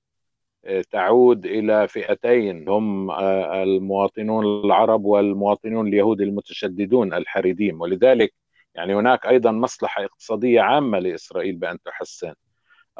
تعود 0.90 1.47
إلى 1.47 1.88
فئتين. 1.88 2.68
هم 2.68 3.11
المواطنون 3.11 4.64
العرب 4.64 5.04
والمواطنون 5.04 5.88
اليهود 5.88 6.20
المتشددون 6.20 7.14
الحريديم 7.14 7.80
ولذلك 7.80 8.35
يعني 8.78 8.94
هناك 8.94 9.26
أيضا 9.26 9.50
مصلحة 9.50 10.04
اقتصادية 10.04 10.61
عامة 10.61 10.99
لإسرائيل 10.99 11.56
بأن 11.56 11.78
تحسن 11.82 12.35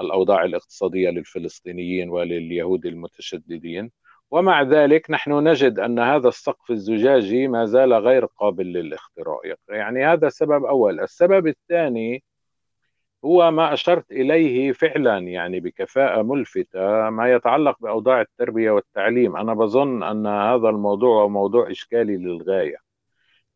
الأوضاع 0.01 0.45
الاقتصادية 0.45 1.11
للفلسطينيين 1.11 2.11
ولليهود 2.11 2.87
المتشددين. 2.87 3.91
ومع 4.31 4.63
ذلك 4.63 5.11
نحن 5.11 5.49
نجد 5.49 5.79
أن 5.79 5.99
هذا 5.99 6.29
السقف 6.29 6.71
الزجاجي 6.71 7.49
ما 7.49 7.65
زال 7.65 7.93
غير 7.95 8.25
قابل 8.25 8.67
للاختراق 8.67 9.41
يعني 9.69 10.07
هذا 10.07 10.29
سبب 10.29 10.65
أول. 10.65 11.01
السبب 11.01 11.47
الثاني 11.47 12.25
هو 13.25 13.51
ما 13.51 13.73
أشرت 13.73 14.13
إليه 14.13 14.73
فعلا 14.73 15.19
يعني 15.19 15.61
بكفاءة 15.61 16.23
ملفتة 16.23 17.11
ما 17.11 17.33
يتعلق 17.33 17.77
بأوضاع 17.81 18.21
التربية 18.21 18.71
والتعليم. 18.71 19.37
أنا 19.37 19.55
بظن 19.55 20.03
أن 20.03 20.27
هذا 20.27 20.69
الموضوع 20.69 21.27
موضوع 21.27 21.71
إشكالي 21.71 22.17
للغاية. 22.17 22.88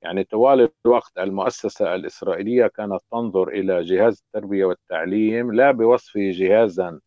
يعني 0.02 0.24
طوال 0.24 0.68
الوقت 0.86 1.18
المؤسسة 1.18 1.94
الإسرائيلية 1.94 2.66
كانت 2.66 3.00
تنظر 3.12 3.48
إلى 3.48 3.82
جهاز 3.82 4.24
التربية 4.26 4.64
والتعليم 4.64 5.52
لا 5.52 5.70
بوصفه 5.70 6.30
جهازا 6.30 7.00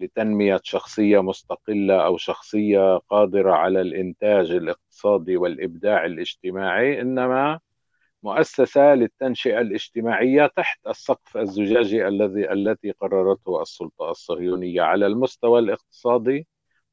لتنمية 0.00 0.60
شخصية 0.64 1.22
مستقلة 1.22 2.06
أو 2.06 2.16
شخصية 2.16 2.96
قادرة 2.98 3.52
على 3.52 3.80
الإنتاج 3.80 4.50
الاقتصادي 4.50 5.36
والإبداع 5.36 6.04
الاجتماعي 6.04 7.00
إنما 7.00 7.60
مؤسسة 8.22 8.94
للتنشئة 8.94 9.60
الاجتماعية 9.60 10.46
تحت 10.56 10.86
السقف 10.86 11.36
الزجاجي 11.36 12.08
الذي 12.08 12.52
التي 12.52 12.90
قررته 12.90 13.62
السلطة 13.62 14.10
الصهيونية 14.10 14.82
على 14.82 15.06
المستوى 15.06 15.60
الاقتصادي 15.60 16.46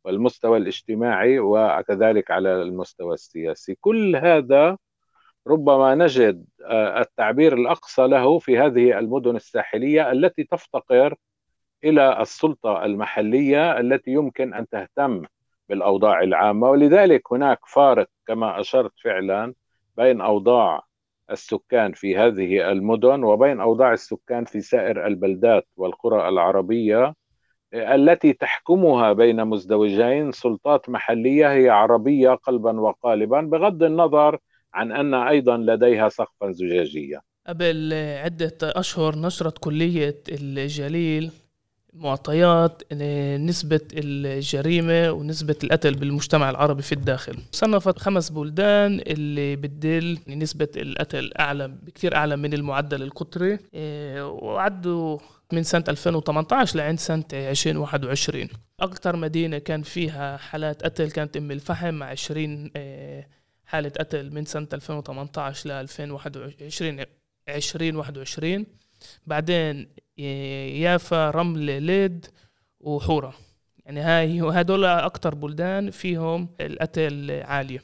والمستوى 0.05 0.57
الاجتماعي 0.57 1.39
وكذلك 1.39 2.31
على 2.31 2.61
المستوى 2.61 3.13
السياسي. 3.13 3.75
كل 3.81 4.15
هذا 4.15 4.77
ربما 5.47 5.95
نجد 5.95 6.45
آه، 6.65 7.01
التعبير 7.01 7.53
الأقصى 7.53 8.07
له 8.07 8.39
في 8.39 8.59
هذه 8.59 8.99
المدن 8.99 9.35
الساحلية 9.35 10.11
التي 10.11 10.43
تفتقر 10.43 11.15
إلى 11.83 12.21
السلطة 12.21 12.85
المحلية 12.85 13.79
التي 13.79 14.11
يمكن 14.11 14.53
أن 14.53 14.67
تهتم 14.69 15.23
بالأوضاع 15.69 16.21
العامة. 16.23 16.69
ولذلك 16.69 17.33
هناك 17.33 17.59
فارق 17.67 18.07
كما 18.27 18.59
أشرت 18.59 18.91
فعلا 19.03 19.53
بين 19.97 20.21
أوضاع 20.21 20.81
السكان 21.31 21.93
في 21.93 22.17
هذه 22.17 22.71
المدن 22.71 23.23
وبين 23.23 23.61
أوضاع 23.61 23.93
السكان 23.93 24.45
في 24.45 24.61
سائر 24.61 25.07
البلدات 25.07 25.67
والقرى 25.77 26.29
العربية 26.29 27.15
التي 27.73 28.33
تحكمها 28.33 29.13
بين 29.13 29.45
مزدوجين. 29.45 30.31
سلطات 30.31 30.89
محلية 30.89 31.51
هي 31.53 31.69
عربية 31.69 32.29
قلبا 32.29 32.79
وقالبا 32.81 33.41
بغض 33.41 33.83
النظر 33.83 34.39
عن 34.75 34.91
أن 34.91 35.13
أيضا 35.13 35.57
لديها 35.57 36.09
سقفا 36.09 36.51
زجاجيا. 36.51 37.21
قبل 37.47 37.93
عدة 37.93 38.57
أشهر 38.63 39.15
نشرت 39.15 39.57
كلية 39.57 40.23
الجليل 40.29 41.31
معطيات 41.93 42.93
نسبة 43.39 43.81
الجريمة 43.93 45.11
ونسبة 45.11 45.55
القتل 45.63 45.93
بالمجتمع 45.95 46.49
العربي 46.49 46.81
في 46.81 46.91
الداخل 46.91 47.37
صنفت 47.51 47.99
خمس 47.99 48.29
بلدان 48.29 48.99
اللي 49.07 49.55
بتدل 49.55 50.19
نسبة 50.27 50.67
القتل 50.77 51.31
أعلى 51.39 51.67
بكثير 51.67 52.15
أعلى 52.15 52.35
من 52.35 52.53
المعدل 52.53 53.03
القطري 53.03 53.59
إيه، 53.73 54.27
وعدوا 54.27 55.17
من 55.53 55.63
سنة 55.63 55.83
2018 55.89 56.77
لعند 56.77 56.99
سنة 56.99 57.23
2021 57.33 58.47
أكثر 58.79 59.15
مدينة 59.15 59.57
كان 59.57 59.81
فيها 59.81 60.37
حالات 60.37 60.83
قتل 60.83 61.11
كانت 61.11 61.37
أم 61.37 61.51
الفحم 61.51 61.93
مع 61.93 62.05
20 62.05 62.71
إيه، 62.75 63.27
حالة 63.65 63.89
قتل 63.89 64.31
من 64.33 64.45
سنة 64.45 64.67
2018 64.73 65.69
ل 65.69 65.71
2021 65.71 67.05
2021 67.49 68.65
بعدين 69.27 69.87
يافا 70.17 71.29
رمل 71.29 71.83
ليد 71.83 72.25
وحورة. 72.79 73.35
يعني 73.85 73.99
هاي 73.99 74.41
هدول 74.41 74.85
أكتر 74.85 75.35
بلدان 75.35 75.91
فيهم 75.91 76.49
القتل 76.61 77.41
عالية. 77.43 77.83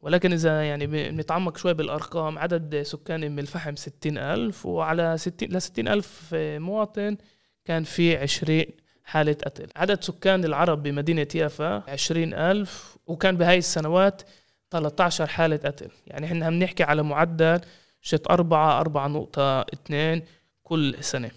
ولكن 0.00 0.32
إذا 0.32 0.62
يعني 0.62 0.86
بنتعمق 0.86 1.56
شوي 1.56 1.74
بالأرقام 1.74 2.38
عدد 2.38 2.82
سكان 2.82 3.24
أم 3.24 3.38
الفحم 3.38 3.76
ستين 3.76 4.18
ألف 4.18 4.66
وعلى 4.66 5.18
ستين 5.18 5.52
لستين 5.52 5.88
ألف 5.88 6.34
مواطن 6.34 7.16
كان 7.64 7.84
في 7.84 8.16
عشرين 8.16 8.66
حالة 9.04 9.32
قتل. 9.32 9.66
عدد 9.76 10.04
سكان 10.04 10.44
العرب 10.44 10.82
بمدينة 10.82 11.28
يافا 11.34 11.90
عشرين 11.90 12.34
ألف 12.34 12.96
وكان 13.06 13.36
بهاي 13.36 13.58
السنوات 13.58 14.22
13 14.70 15.26
حالة 15.26 15.56
قتل. 15.56 15.90
يعني 16.06 16.26
إحنا 16.26 16.46
عم 16.46 16.54
نحكي 16.54 16.82
على 16.82 17.02
معدل 17.02 17.60
شت 18.00 18.26
أربعة 18.30 18.80
أربعة 18.80 19.08
نقطة 19.08 19.60
اثنين 19.60 20.22
كل 20.62 20.96
سنة. 21.00 21.30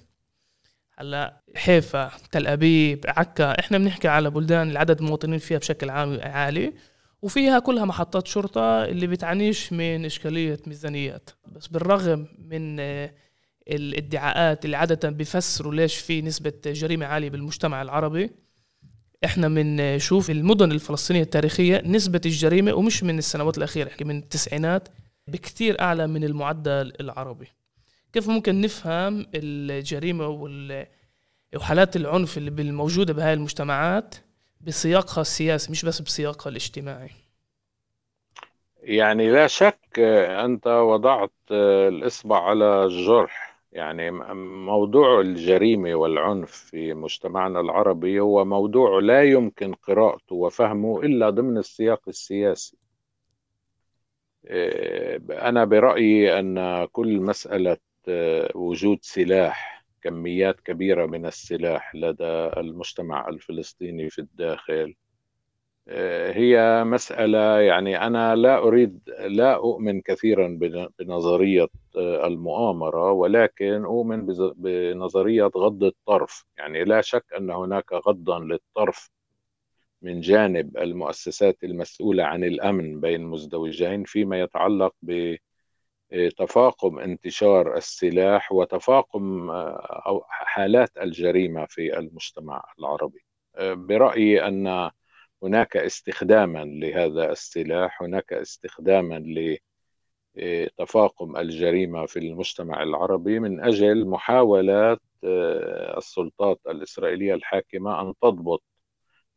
هلأ 0.97 1.41
حيفا 1.55 2.11
تل 2.31 2.47
أبيب 2.47 3.05
عكا 3.07 3.59
إحنا 3.59 3.77
بنحكي 3.77 4.07
على 4.07 4.29
بلدان 4.29 4.69
العدد 4.71 4.99
المواطنين 5.01 5.39
فيها 5.39 5.57
بشكل 5.57 5.89
عام 5.89 6.19
عالي 6.23 6.73
وفيها 7.21 7.59
كلها 7.59 7.85
محطات 7.85 8.27
شرطة 8.27 8.85
اللي 8.85 9.07
بتعانيش 9.07 9.73
من 9.73 10.05
إشكالية 10.05 10.59
ميزانيات. 10.67 11.29
بس 11.47 11.67
بالرغم 11.67 12.27
من 12.39 12.79
الادعاءات 13.67 14.65
اللي 14.65 14.77
عادة 14.77 15.09
بيفسروا 15.09 15.73
ليش 15.75 15.97
في 15.97 16.21
نسبة 16.21 16.53
جريمة 16.65 17.05
عالية 17.05 17.29
بالمجتمع 17.29 17.81
العربي 17.81 18.31
إحنا 19.25 19.47
بنشوف 19.47 20.29
المدن 20.29 20.71
الفلسطينية 20.71 21.21
التاريخية 21.21 21.81
نسبة 21.85 22.21
الجريمة 22.25 22.73
ومش 22.73 23.03
من 23.03 23.17
السنوات 23.17 23.57
الأخيرة 23.57 23.91
من 24.01 24.17
التسعينات 24.17 24.89
بكتير 25.27 25.81
أعلى 25.81 26.07
من 26.07 26.23
المعدل 26.23 26.93
العربي. 26.99 27.47
كيف 28.13 28.29
ممكن 28.29 28.61
نفهم 28.61 29.25
الجريمة 29.35 30.27
وحالات 31.55 31.95
العنف 31.95 32.37
اللي 32.37 32.61
الموجودة 32.61 33.13
بهاي 33.13 33.33
المجتمعات 33.33 34.15
بسياقها 34.61 35.21
السياسي 35.21 35.71
مش 35.71 35.85
بس 35.85 36.01
بسياقها 36.01 36.49
الاجتماعي؟ 36.49 37.09
يعني 38.83 39.31
لا 39.31 39.47
شك 39.47 39.99
أنت 40.45 40.67
وضعت 40.67 41.31
الإصبع 41.51 42.41
على 42.49 42.85
الجرح. 42.85 43.48
يعني 43.71 44.11
موضوع 44.65 45.21
الجريمة 45.21 45.95
والعنف 45.95 46.51
في 46.51 46.93
مجتمعنا 46.93 47.59
العربي 47.59 48.19
هو 48.19 48.45
موضوع 48.45 48.99
لا 48.99 49.23
يمكن 49.23 49.73
قراءته 49.73 50.35
وفهمه 50.35 51.01
إلا 51.01 51.29
ضمن 51.29 51.57
السياق 51.57 52.01
السياسي. 52.07 52.77
أنا 55.31 55.65
برأيي 55.65 56.39
أن 56.39 56.85
كل 56.85 57.19
مسألة 57.21 57.77
وجود 58.55 58.99
سلاح 59.01 59.85
كميات 60.01 60.59
كبيرة 60.59 61.05
من 61.05 61.25
السلاح 61.25 61.95
لدى 61.95 62.23
المجتمع 62.57 63.29
الفلسطيني 63.29 64.09
في 64.09 64.19
الداخل 64.19 64.73
آه، 64.81 65.08
هي 66.31 66.83
مسألة 66.83 67.59
يعني 67.59 68.07
أنا 68.07 68.35
لا 68.35 68.57
أريد 68.57 68.99
لا 69.19 69.55
أؤمن 69.55 70.01
كثيرا 70.01 70.59
بنظرية 70.99 71.67
آه، 71.97 72.27
المؤامرة 72.27 73.11
ولكن 73.11 73.85
أؤمن 73.85 74.25
بنظرية 74.55 75.51
غض 75.57 75.83
الطرف. 75.83 76.45
يعني 76.57 76.83
لا 76.83 77.01
شك 77.01 77.25
أن 77.37 77.49
هناك 77.51 77.93
غضا 77.93 78.39
للطرف 78.39 79.09
من 80.01 80.21
جانب 80.21 80.77
المؤسسات 80.77 81.63
المسؤولة 81.63 82.23
عن 82.23 82.43
الأمن 82.43 82.99
بين 82.99 83.21
مزدوجين 83.25 84.03
فيما 84.03 84.39
يتعلق 84.41 84.93
ب 85.01 85.35
تفاقم 86.37 86.99
انتشار 86.99 87.77
السلاح 87.77 88.51
وتفاقم 88.51 89.49
آه، 89.49 90.21
حالات 90.29 90.97
الجريمة 90.97 91.65
في 91.69 91.99
المجتمع 91.99 92.63
العربي. 92.79 93.25
آه، 93.55 93.73
برأيي 93.73 94.47
أن 94.47 94.91
هناك 95.43 95.77
استخداما 95.77 96.65
لهذا 96.65 97.31
السلاح 97.31 98.01
هناك 98.03 98.33
استخداما 98.33 99.23
لتفاقم 100.35 101.37
الجريمة 101.37 102.05
في 102.05 102.19
المجتمع 102.19 102.83
العربي 102.83 103.39
من 103.39 103.63
أجل 103.63 104.05
محاولات 104.07 104.99
آه، 105.23 105.97
السلطات 105.97 106.59
الإسرائيلية 106.69 107.33
الحاكمة 107.33 108.01
أن 108.01 108.13
تضبط 108.21 108.63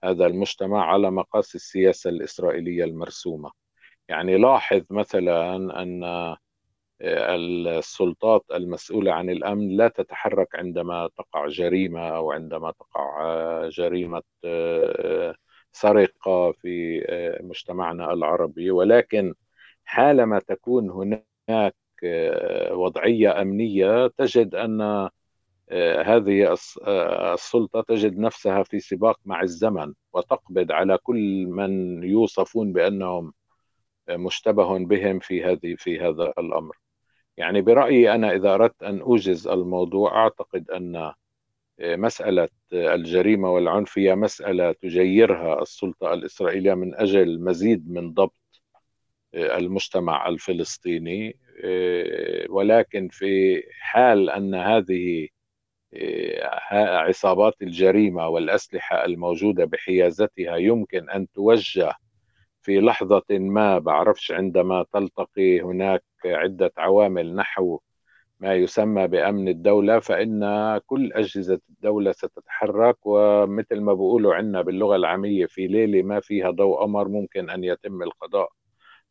هذا 0.05 0.27
المجتمع 0.27 0.85
على 0.93 1.11
مقاس 1.11 1.55
السياسة 1.55 2.11
الإسرائيلية 2.11 2.85
المرسومة. 2.85 3.51
يعني 4.09 4.39
لاحظ 4.39 4.83
مثلا 4.91 5.57
أن 5.83 6.05
السلطات 7.03 8.45
المسؤولة 8.55 9.13
عن 9.13 9.31
الأمن 9.31 9.77
لا 9.77 9.89
تتحرك 9.89 10.57
عندما 10.57 11.09
تقع 11.17 11.49
جريمة 11.49 12.09
أو 12.09 12.33
عندما 12.33 12.71
تقع 12.71 13.69
جريمة 13.69 14.23
سرقة 15.73 16.53
في 16.53 17.05
آه، 17.09 17.43
مجتمعنا 17.43 18.13
العربي. 18.13 18.71
ولكن 18.71 19.35
حالما 19.85 20.39
تكون 20.39 20.91
هناك 20.91 21.77
آه، 22.05 22.75
وضعية 22.75 23.43
أمنية 23.43 24.07
تجد 24.07 24.55
أن 24.55 25.09
هذه 26.07 26.57
السلطة 27.35 27.83
تجد 27.83 28.19
نفسها 28.19 28.63
في 28.63 28.81
سباق 28.81 29.21
مع 29.25 29.43
الزمن 29.43 29.95
وتقبض 30.13 30.73
على 30.73 30.99
كل 30.99 31.47
من 31.47 32.03
يوصفون 32.05 32.73
بأنهم 32.73 33.33
مشتبه 34.11 34.79
بهم 34.79 35.19
في 35.19 35.45
هذه 35.45 35.75
في 35.79 36.01
هذا 36.01 36.33
الأمر. 36.39 36.77
يعني 37.37 37.61
برأيي 37.61 38.15
أنا 38.15 38.33
إذا 38.33 38.55
أردت 38.55 38.83
أن 38.83 39.01
أوجز 39.01 39.49
الموضوع 39.49 40.17
أعتقد 40.25 40.71
أن 40.71 41.13
مسألة 41.81 42.49
الجريمة 42.73 43.51
والعنف 43.51 43.99
هي 43.99 44.15
مسألة 44.15 44.73
تجيرها 44.73 45.63
السلطة 45.63 46.15
الإسرائيلية 46.15 46.75
من 46.75 46.95
أجل 46.95 47.41
مزيد 47.45 47.91
من 47.91 48.13
ضبط 48.13 48.35
المجتمع 49.35 50.29
الفلسطيني 50.29 51.37
ولكن 52.49 53.09
في 53.09 53.63
حال 53.81 54.31
أن 54.31 54.55
هذه 54.55 55.29
عصابات 56.73 57.55
الجريمة 57.63 58.29
والأسلحة 58.29 59.05
الموجودة 59.05 59.65
بحيازتها 59.65 60.57
يمكن 60.57 61.11
أن 61.11 61.27
توجه 61.35 61.93
في 62.63 62.81
لحظة 62.81 63.23
ما 63.31 63.79
بعرفش 63.79 64.33
عندما 64.33 64.85
تلتقي 64.93 65.61
هناك 65.61 66.05
عدة 66.25 66.73
عوامل 66.79 67.35
نحو 67.37 67.81
ما 68.43 68.55
يسمى 68.55 69.07
بأمن 69.09 69.49
الدولة 69.49 69.99
فإن 70.01 70.41
كل 70.87 71.13
أجهزة 71.13 71.61
الدولة 71.71 72.13
ستتحرك 72.13 72.97
ومثل 73.05 73.81
ما 73.81 73.95
بقولوا 73.95 74.35
عندنا 74.35 74.63
باللغة 74.63 74.97
العامية 74.97 75.47
في 75.47 75.67
ليلة 75.67 76.03
ما 76.03 76.21
فيها 76.21 76.51
ضوء 76.51 76.81
قمر 76.83 77.09
ممكن 77.09 77.51
أن 77.51 77.65
يتم 77.65 78.03
القضاء 78.03 78.49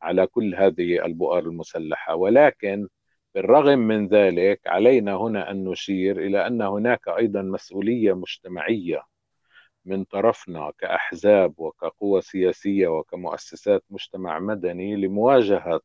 على 0.02 0.28
كل 0.28 0.56
هذه 0.56 1.06
البؤر 1.06 1.40
المسلحة. 1.40 2.16
ولكن 2.16 2.88
بالرغم 3.36 3.80
من 3.80 4.08
ذلك 4.08 4.62
علينا 4.68 5.16
هنا 5.16 5.52
أن 5.52 5.64
نشير 5.64 6.18
إلى 6.20 6.48
أن 6.48 6.62
هناك 6.62 7.08
أيضا 7.08 7.42
مسؤولية 7.42 8.14
مجتمعية 8.14 9.02
من 9.86 10.04
طرفنا 10.04 10.72
كأحزاب 10.80 11.54
وكقوى 11.60 12.22
سياسية 12.22 12.88
وكمؤسسات 12.88 13.84
مجتمع 13.90 14.40
مدني 14.40 14.96
لمواجهة 14.96 15.82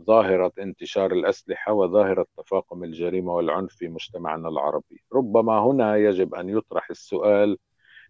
ظاهرة 0.00 0.52
انتشار 0.58 1.12
الأسلحة 1.12 1.72
وظاهرة 1.72 2.26
تفاقم 2.36 2.84
الجريمة 2.84 3.34
والعنف 3.34 3.72
في 3.74 3.88
مجتمعنا 3.88 4.48
العربي. 4.48 5.02
ربما 5.12 5.58
هنا 5.58 5.96
يجب 5.96 6.34
أن 6.34 6.48
يطرح 6.48 6.90
السؤال 6.90 7.58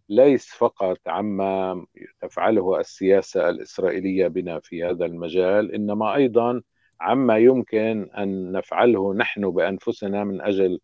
ليس 0.09 0.47
فقط 0.55 0.99
عما 1.07 1.87
تفعله 2.21 2.81
السياسة 2.81 3.49
الإسرائيلية 3.49 4.29
بنا 4.29 4.61
في 4.61 4.85
هذا 4.85 5.05
المجال 5.07 5.75
إنما 5.75 6.15
أيضا 6.15 6.63
عما 7.01 7.39
يمكن 7.39 8.11
أن 8.19 8.53
نفعله 8.53 9.15
نحن 9.15 9.51
بأنفسنا 9.51 10.25
من 10.25 10.41
أجل 10.41 10.81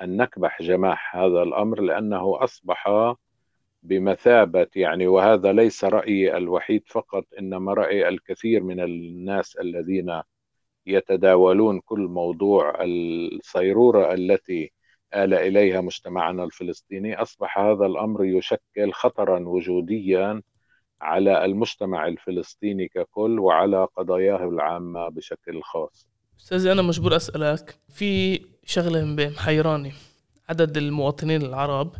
أن 0.00 0.16
نكبح 0.16 0.62
جماح 0.62 1.16
هذا 1.16 1.42
الأمر 1.42 1.80
لأنه 1.80 2.44
أصبح 2.44 3.14
بمثابة 3.82 4.66
يعني 4.76 5.06
وهذا 5.06 5.52
ليس 5.52 5.84
رأيي 5.84 6.36
الوحيد 6.36 6.82
فقط 6.86 7.24
إنما 7.38 7.74
رأي 7.74 8.08
الكثير 8.08 8.62
من 8.62 8.80
الناس 8.80 9.56
الذين 9.56 10.22
يتداولون 10.86 11.80
كل 11.80 12.00
موضوع 12.00 12.74
الصيرورة 12.84 14.14
التي 14.14 14.72
آل 15.14 15.34
إليها 15.34 15.80
مجتمعنا 15.80 16.44
الفلسطيني 16.44 17.22
أصبح 17.22 17.58
هذا 17.58 17.86
الأمر 17.86 18.24
يشكل 18.24 18.92
خطرا 18.92 19.38
وجوديا 19.48 20.42
على 21.00 21.44
المجتمع 21.44 22.06
الفلسطيني 22.08 22.88
ككل 22.88 23.38
وعلى 23.38 23.88
قضاياه 23.96 24.48
العامة 24.48 25.08
بشكل 25.08 25.62
خاص. 25.62 26.08
أستاذي 26.40 26.72
أنا 26.72 26.82
مجبور 26.82 27.16
أسألك 27.16 27.78
في 27.88 28.40
شغلة 28.64 29.04
محيراني 29.04 29.92
عدد 30.48 30.76
المواطنين 30.76 31.42
العرب 31.42 31.92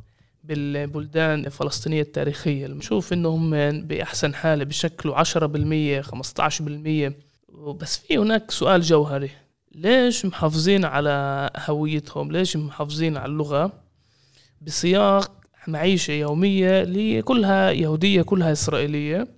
بالبلدان 0.45 1.47
الفلسطينية 1.47 2.03
التاريخية 2.03 2.67
بنشوف 2.67 3.13
إنهم 3.13 3.51
بأحسن 3.81 4.35
حالة 4.35 4.65
بشكلوا 4.65 5.23
10% 5.23 6.03
15% 6.03 7.13
بس 7.55 7.99
في 7.99 8.19
هناك 8.19 8.51
سؤال 8.51 8.81
جوهري. 8.81 9.31
ليش 9.75 10.27
محافظين 10.27 10.85
على 10.85 11.51
هويتهم؟ 11.57 12.33
ليش 12.33 12.57
محافظين 12.57 13.17
على 13.17 13.33
اللغة؟ 13.33 13.73
بسياق 14.61 15.33
معيشة 15.69 16.13
يومية 16.13 16.83
لكلها 16.83 17.71
يهودية 17.71 18.23
كلها 18.23 18.53
إسرائيلية. 18.53 19.29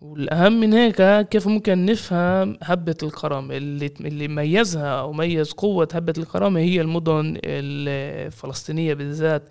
والأهم 0.00 0.60
من 0.60 0.72
هيك 0.72 1.28
كيف 1.28 1.46
ممكن 1.48 1.86
نفهم 1.86 2.58
هبة 2.62 2.96
الكرامة؟ 3.02 3.56
اللي 3.56 3.90
اللي 4.00 4.28
ميزها 4.28 5.00
أو 5.00 5.12
ميز 5.12 5.52
قوة 5.52 5.88
هبة 5.94 6.14
الكرامة 6.18 6.60
هي 6.60 6.80
المدن 6.80 7.38
الفلسطينية 7.44 8.94
بالذات 8.94 9.48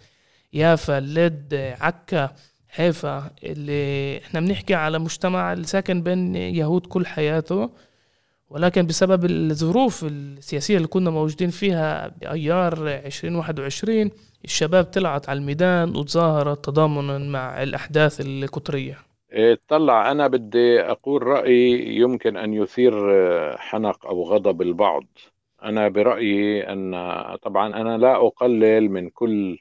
يافا 0.53 0.99
لد 0.99 1.75
عكا. 1.79 2.35
حيفا 2.77 3.31
اللي 3.43 4.17
إحنا 4.17 4.39
بنحكي 4.39 4.75
على 4.75 4.99
مجتمع 4.99 5.53
اللي 5.53 5.63
ساكن 5.67 6.01
بين 6.01 6.35
يهود 6.35 6.85
كل 6.85 7.05
حياته 7.05 7.69
ولكن 8.49 8.85
بسبب 8.87 9.25
الظروف 9.25 10.03
السياسية 10.03 10.77
اللي 10.77 10.87
كنا 10.87 11.09
موجودين 11.09 11.49
فيها 11.49 12.07
بأيار 12.07 12.73
2021 12.87 14.11
الشباب 14.45 14.83
طلعت 14.83 15.29
على 15.29 15.39
الميدان 15.39 15.95
وتظاهرت 15.95 16.65
تضامنا 16.65 17.17
مع 17.17 17.63
الأحداث 17.63 18.21
القطرية. 18.21 18.97
إيه، 19.33 19.59
طلع 19.67 20.11
أنا 20.11 20.27
بدي 20.27 20.81
أقول 20.81 21.23
رأي 21.23 21.71
يمكن 21.95 22.37
أن 22.37 22.53
يثير 22.53 22.93
حنق 23.57 24.05
أو 24.05 24.23
غضب 24.23 24.61
البعض. 24.61 25.03
أنا 25.63 25.87
برأيي 25.89 26.61
أن 26.73 26.91
طبعا 27.41 27.81
أنا 27.81 27.97
لا 27.97 28.15
أقلل 28.27 28.89
من 28.89 29.09
كل 29.09 29.59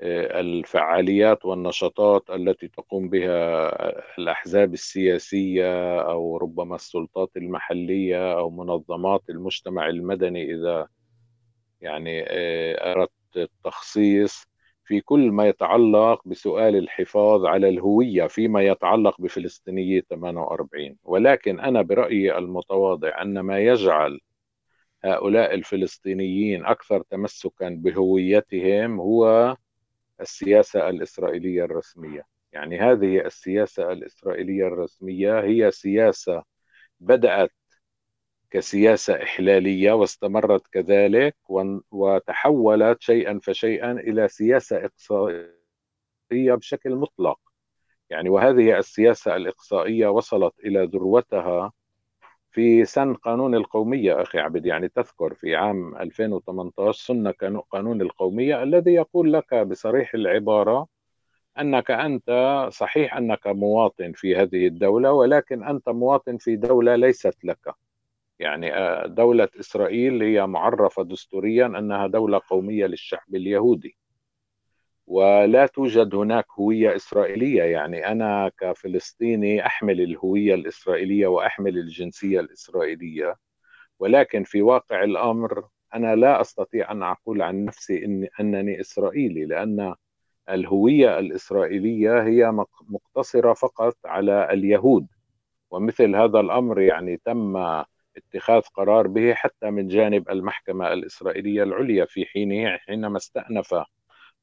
الفعاليات 0.00 1.44
والنشاطات 1.44 2.30
التي 2.30 2.68
تقوم 2.68 3.08
بها 3.08 3.70
الأحزاب 4.18 4.74
السياسية 4.74 6.00
أو 6.00 6.36
ربما 6.36 6.76
السلطات 6.76 7.30
المحلية 7.36 8.38
أو 8.38 8.50
منظمات 8.50 9.22
المجتمع 9.30 9.88
المدني 9.88 10.54
إذا 10.54 10.88
يعني 11.80 12.24
آه، 12.28 12.92
أردت 12.92 13.10
التخصيص 13.36 14.44
في 14.84 15.00
كل 15.00 15.30
ما 15.32 15.48
يتعلق 15.48 16.22
بسؤال 16.28 16.76
الحفاظ 16.76 17.44
على 17.46 17.68
الهوية 17.68 18.26
فيما 18.26 18.62
يتعلق 18.62 19.20
بفلسطينية 19.20 20.00
48 20.00 20.96
ولكن 21.04 21.60
أنا 21.60 21.82
برأيي 21.82 22.38
المتواضع 22.38 23.22
أن 23.22 23.40
ما 23.40 23.58
يجعل 23.58 24.20
هؤلاء 25.04 25.54
الفلسطينيين 25.54 26.64
أكثر 26.64 27.02
تمسكا 27.02 27.68
بهويتهم 27.68 29.00
هو 29.00 29.56
السياسة 30.20 30.88
الإسرائيلية 30.88 31.64
الرسمية. 31.64 32.26
يعني 32.52 32.78
هذه 32.80 33.26
السياسة 33.26 33.92
الإسرائيلية 33.92 34.66
الرسمية 34.66 35.40
هي 35.40 35.70
سياسة 35.70 36.42
بدأت 37.00 37.50
كسياسة 38.50 39.22
إحلالية 39.22 39.92
واستمرت 39.92 40.66
كذلك 40.72 41.36
وتحولت 41.90 43.02
شيئا 43.02 43.40
فشيئا 43.42 43.92
إلى 43.92 44.28
سياسة 44.28 44.84
إقصائية 44.84 46.54
بشكل 46.54 46.94
مطلق. 46.96 47.40
يعني 48.10 48.28
وهذه 48.28 48.78
السياسة 48.78 49.36
الإقصائية 49.36 50.08
وصلت 50.08 50.54
إلى 50.64 50.84
ذروتها 50.84 51.72
في 52.54 52.84
سن 52.84 53.14
قانون 53.14 53.54
القومية 53.54 54.22
أخي 54.22 54.38
عبد 54.38 54.66
يعني 54.66 54.88
تذكر 54.88 55.34
في 55.34 55.54
عام 55.56 55.96
2018 55.96 56.92
سن 57.06 57.28
قانون 57.70 58.02
القومية 58.02 58.62
الذي 58.62 58.94
يقول 58.94 59.32
لك 59.32 59.54
بصريح 59.54 60.14
العبارة 60.14 60.86
أنك 61.58 61.90
أنت 61.90 62.30
صحيح 62.72 63.16
أنك 63.16 63.46
مواطن 63.46 64.12
في 64.12 64.36
هذه 64.36 64.66
الدولة 64.66 65.12
ولكن 65.12 65.64
أنت 65.64 65.88
مواطن 65.88 66.38
في 66.38 66.56
دولة 66.56 66.96
ليست 66.96 67.44
لك. 67.44 67.74
يعني 68.38 68.74
آه، 68.74 69.06
دولة 69.06 69.48
إسرائيل 69.60 70.22
هي 70.22 70.46
معرفة 70.46 71.04
دستوريا 71.04 71.66
أنها 71.66 72.06
دولة 72.06 72.40
قومية 72.50 72.86
للشعب 72.86 73.34
اليهودي. 73.34 73.96
ولا 75.06 75.66
توجد 75.66 76.14
هناك 76.14 76.46
هوية 76.58 76.96
إسرائيلية. 76.96 77.62
يعني 77.62 78.06
أنا 78.12 78.50
كفلسطيني 78.58 79.66
أحمل 79.66 80.00
الهوية 80.00 80.54
الإسرائيلية 80.54 81.26
وأحمل 81.26 81.78
الجنسية 81.78 82.40
الإسرائيلية 82.40 83.36
ولكن 83.98 84.44
في 84.44 84.62
واقع 84.62 85.04
الأمر 85.04 85.68
أنا 85.94 86.16
لا 86.16 86.40
أستطيع 86.40 86.92
أن 86.92 87.02
أقول 87.02 87.42
عن 87.42 87.64
نفسي 87.64 88.04
إن 88.04 88.28
أنني 88.40 88.80
إسرائيلي 88.80 89.44
لأن 89.44 89.94
الهوية 90.50 91.18
الإسرائيلية 91.18 92.22
هي 92.22 92.64
مقتصرة 92.88 93.52
فقط 93.54 93.96
على 94.04 94.52
اليهود. 94.52 95.06
ومثل 95.70 96.16
هذا 96.16 96.40
الأمر 96.40 96.80
يعني 96.80 97.16
تم 97.24 97.56
اتخاذ 98.16 98.62
قرار 98.74 99.06
به 99.06 99.34
حتى 99.34 99.70
من 99.70 99.88
جانب 99.88 100.30
المحكمة 100.30 100.92
الإسرائيلية 100.92 101.62
العليا 101.62 102.04
في 102.04 102.26
حينه 102.26 102.76
حينما 102.76 103.16
استأنف 103.16 103.74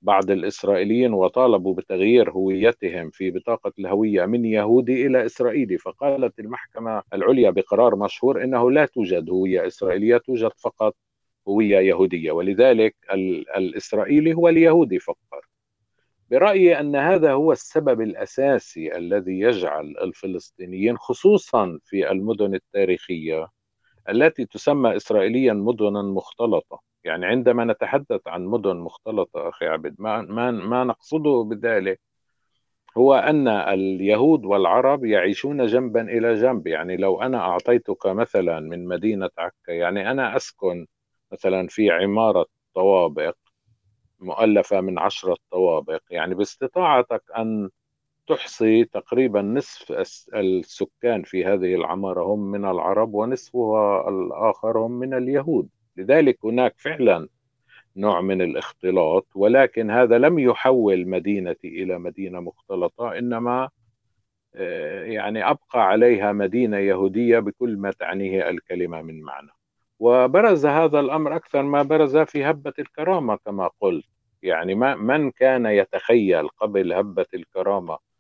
بعض 0.02 0.32
الإسرائيليين 0.32 1.14
وطالبوا 1.14 1.74
بتغيير 1.74 2.32
هويتهم 2.32 3.10
في 3.10 3.32
بطاقة 3.32 3.74
الهوية 3.80 4.26
من 4.26 4.46
يهودي 4.46 5.08
إلى 5.08 5.26
إسرائيلي 5.26 5.78
فقالت 5.78 6.40
المحكمة 6.40 7.04
العليا 7.14 7.50
بقرار 7.50 7.96
مشهور 7.96 8.44
إنه 8.44 8.72
لا 8.72 8.86
توجد 8.86 9.30
هوية 9.30 9.68
إسرائيلية 9.68 10.18
توجد 10.18 10.52
فقط 10.58 10.96
هوية 11.48 11.78
يهودية 11.80 12.32
ولذلك 12.32 12.96
الإسرائيلي 13.58 14.34
هو 14.34 14.50
اليهودي 14.50 15.00
فقط. 15.00 15.42
برأيي 16.32 16.80
أن 16.80 16.96
هذا 16.96 17.32
هو 17.32 17.52
السبب 17.52 18.02
الأساسي 18.02 18.98
الذي 18.98 19.40
يجعل 19.40 19.96
الفلسطينيين 20.02 20.98
خصوصا 20.98 21.80
في 21.86 22.12
المدن 22.12 22.56
التاريخية 22.56 23.48
التي 24.10 24.46
تسمى 24.46 24.96
إسرائيليا 24.96 25.54
مدنا 25.54 26.02
مختلطة. 26.02 26.82
يعني 27.04 27.26
عندما 27.26 27.66
نتحدث 27.66 28.28
عن 28.28 28.46
مدن 28.46 28.78
مختلطة 28.78 29.50
أخي 29.50 29.66
عبد 29.66 29.96
ما, 30.00 30.22
ما, 30.22 30.52
ما 30.52 30.84
نقصده 30.84 31.44
بذلك 31.50 32.00
هو 32.98 33.14
أن 33.16 33.48
اليهود 33.48 34.46
والعرب 34.46 35.06
يعيشون 35.06 35.66
جنبا 35.66 36.02
إلى 36.02 36.34
جنب. 36.36 36.68
يعني 36.68 36.98
لو 36.98 37.22
أنا 37.22 37.38
أعطيتك 37.38 38.06
مثلا 38.06 38.60
من 38.60 38.86
مدينة 38.88 39.30
عكا 39.38 39.72
يعني 39.72 40.12
أنا 40.12 40.36
أسكن 40.36 40.88
مثلا 41.32 41.68
في 41.68 41.92
عمارة 41.92 42.46
طوابق 42.76 43.36
مؤلفة 44.20 44.82
من 44.82 45.00
عشرة 45.00 45.38
طوابق. 45.52 46.02
يعني 46.10 46.36
باستطاعتك 46.36 47.24
أن 47.38 47.70
تحصي 48.28 48.86
تقريبا 48.86 49.42
نصف 49.42 49.92
السكان 50.36 51.24
في 51.24 51.46
هذه 51.46 51.76
العمارة 51.76 52.24
هم 52.24 52.52
من 52.52 52.66
العرب 52.66 53.14
ونصفها 53.14 54.10
الآخر 54.10 54.78
هم 54.78 54.92
من 54.92 55.14
اليهود. 55.14 55.70
لذلك 55.98 56.46
هناك 56.46 56.74
فعلا 56.78 57.28
نوع 57.98 58.22
من 58.22 58.42
الاختلاط 58.42 59.28
ولكن 59.36 59.92
هذا 59.92 60.18
لم 60.18 60.40
يحول 60.40 61.08
مدينتي 61.08 61.68
إلى 61.84 62.00
مدينة 62.00 62.40
مختلطة 62.40 63.18
إنما 63.18 63.70
آه، 64.56 65.04
يعني 65.04 65.50
أبقى 65.50 65.88
عليها 65.88 66.32
مدينة 66.32 66.78
يهودية 66.78 67.40
بكل 67.40 67.78
ما 67.78 67.92
تعنيه 67.92 68.50
الكلمة 68.50 69.02
من 69.02 69.22
معنى. 69.22 69.50
وبرز 70.00 70.66
هذا 70.66 71.00
الأمر 71.00 71.36
أكثر 71.36 71.64
ما 71.64 71.84
برز 71.84 72.18
في 72.18 72.46
هبة 72.46 72.74
الكرامة 72.80 73.36
كما 73.46 73.70
قلت. 73.82 74.06
يعني 74.44 74.76
من 74.96 75.32
كان 75.32 75.66
يتخيل 75.66 76.48
قبل 76.48 76.94
هبة 76.94 77.26
الكرامة 77.34 78.11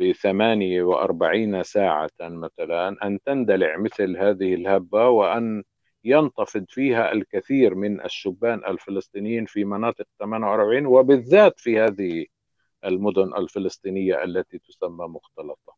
بثمانية 0.00 0.82
وأربعين 0.82 1.62
ساعة 1.62 2.10
مثلا 2.20 3.06
أن 3.06 3.18
تندلع 3.26 3.76
مثل 3.76 4.16
هذه 4.16 4.54
الهبة 4.54 5.08
وأن 5.08 5.62
ينتفض 6.04 6.64
فيها 6.68 7.12
الكثير 7.12 7.74
من 7.74 8.04
الشبان 8.04 8.64
الفلسطينيين 8.66 9.46
في 9.46 9.64
مناطق 9.64 10.06
48 10.18 10.86
وبالذات 10.86 11.60
في 11.60 11.80
هذه 11.80 12.26
المدن 12.84 13.34
الفلسطينية 13.36 14.24
التي 14.24 14.58
تسمى 14.58 15.06
مختلطة. 15.06 15.76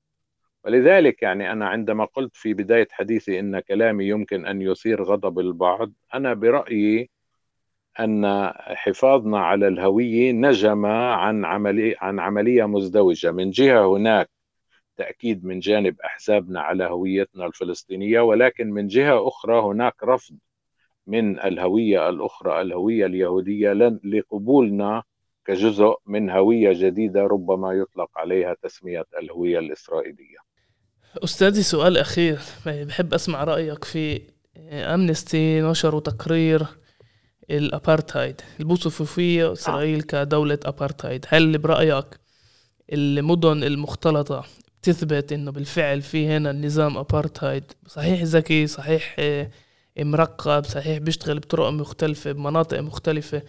ولذلك 0.65 1.23
يعني 1.23 1.53
أنا 1.53 1.69
عندما 1.69 2.05
قلت 2.05 2.37
في 2.37 2.55
بداية 2.55 2.89
حديثي 2.91 3.41
إن 3.41 3.61
كلامي 3.61 4.09
يمكن 4.09 4.47
أن 4.47 4.63
يثير 4.63 5.03
غضب 5.03 5.39
البعض 5.39 5.93
أنا 6.15 6.35
برأيي 6.35 7.11
أن 8.01 8.53
حفاظنا 8.57 9.39
على 9.39 9.69
الهوية 9.69 10.33
نجم 10.33 10.87
عن 10.87 11.45
عملية 11.45 11.97
عن 12.01 12.21
عملية 12.21 12.65
مزدوجة. 12.65 13.31
من 13.31 13.51
جهة 13.51 13.97
هناك 13.97 14.31
تأكيد 14.97 15.45
من 15.45 15.59
جانب 15.61 16.01
أحزابنا 16.01 16.61
على 16.61 16.85
هويتنا 16.85 17.47
الفلسطينية 17.47 18.21
ولكن 18.21 18.71
من 18.71 18.87
جهة 18.87 19.29
أخرى 19.29 19.61
هناك 19.61 19.95
رفض 20.05 20.37
من 21.07 21.41
الهوية 21.41 22.09
الأخرى 22.09 22.61
الهوية 22.61 23.07
اليهودية 23.07 23.73
لقبولنا 24.05 25.03
كجزء 25.47 25.95
من 26.07 26.31
هوية 26.31 26.73
جديدة 26.73 27.21
ربما 27.23 27.73
يطلق 27.73 28.11
عليها 28.17 28.57
تسمية 28.63 29.05
الهوية 29.23 29.59
الإسرائيلية. 29.59 30.37
أستاذي 31.25 31.63
سؤال 31.63 31.97
أخير. 31.97 32.39
بحب 32.67 33.15
أسمع 33.15 33.45
رأيك 33.45 33.85
في 33.85 34.21
أمنستي 34.73 35.61
نشروا 35.61 36.01
تقرير 36.01 36.67
الأبارتايد 37.51 38.41
البوصفوا 38.61 39.07
فيه 39.07 39.53
إسرائيل 39.53 40.03
كدولة 40.03 40.59
أبارتايد 40.65 41.27
هل 41.29 41.59
برأيك 41.59 42.07
المدن 42.93 43.65
المختلطة 43.65 44.45
تثبت 44.83 45.33
إنه 45.33 45.51
بالفعل 45.51 46.03
في 46.03 46.29
هنا 46.29 46.51
النظام 46.51 46.99
أبارتهايد؟ 46.99 47.65
صحيح 47.87 48.23
ذكي 48.23 48.67
صحيح 48.67 49.17
آه، 49.19 49.51
مرقب 49.99 50.65
صحيح 50.65 50.99
بيشتغل 50.99 51.39
بطرق 51.39 51.69
مختلفة 51.69 52.33
بمناطق 52.33 52.81
مختلفة 52.81 53.43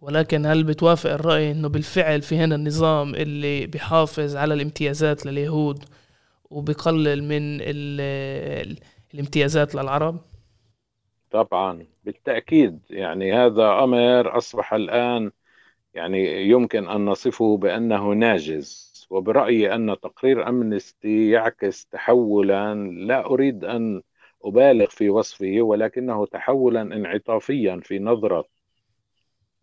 ولكن 0.00 0.46
هل 0.46 0.64
بتوافق 0.64 1.10
الرأي 1.10 1.50
إنه 1.50 1.68
بالفعل 1.68 2.22
في 2.22 2.38
هنا 2.38 2.54
النظام 2.54 3.14
اللي 3.14 3.66
بيحافظ 3.66 4.36
على 4.36 4.54
الامتيازات 4.54 5.26
لليهود 5.26 5.84
وبقلل 6.50 7.24
من 7.24 7.58
الامتيازات 9.14 9.74
للعرب؟ 9.74 10.20
طبعا 11.30 11.86
بالتأكيد. 12.04 12.80
يعني 12.90 13.32
هذا 13.32 13.84
أمر 13.84 14.36
أصبح 14.38 14.74
الآن 14.74 15.30
يعني 15.94 16.42
يمكن 16.48 16.88
أن 16.88 17.04
نصفه 17.04 17.56
بأنه 17.56 18.12
ناجز. 18.12 18.92
وبرأيي 19.10 19.74
أن 19.74 19.96
تقرير 20.02 20.48
أمنستي 20.48 21.30
يعكس 21.30 21.86
تحولا 21.86 22.74
لا 22.74 23.26
أريد 23.26 23.64
أن 23.64 24.02
أبالغ 24.44 24.86
في 24.86 25.10
وصفه 25.10 25.56
ولكنه 25.60 26.26
تحولا 26.26 26.82
انعطافيا 26.82 27.80
في 27.84 27.98
نظرة 27.98 28.44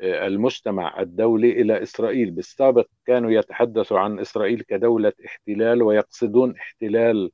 آه، 0.01 0.27
المجتمع 0.27 0.99
الدولي 1.01 1.61
إلى 1.61 1.83
إسرائيل. 1.83 2.31
بالسابق 2.31 2.87
كانوا 3.05 3.31
يتحدثوا 3.31 3.99
عن 3.99 4.19
إسرائيل 4.19 4.61
كدولة 4.61 5.13
احتلال 5.25 5.83
ويقصدون 5.83 6.55
احتلال 6.55 7.31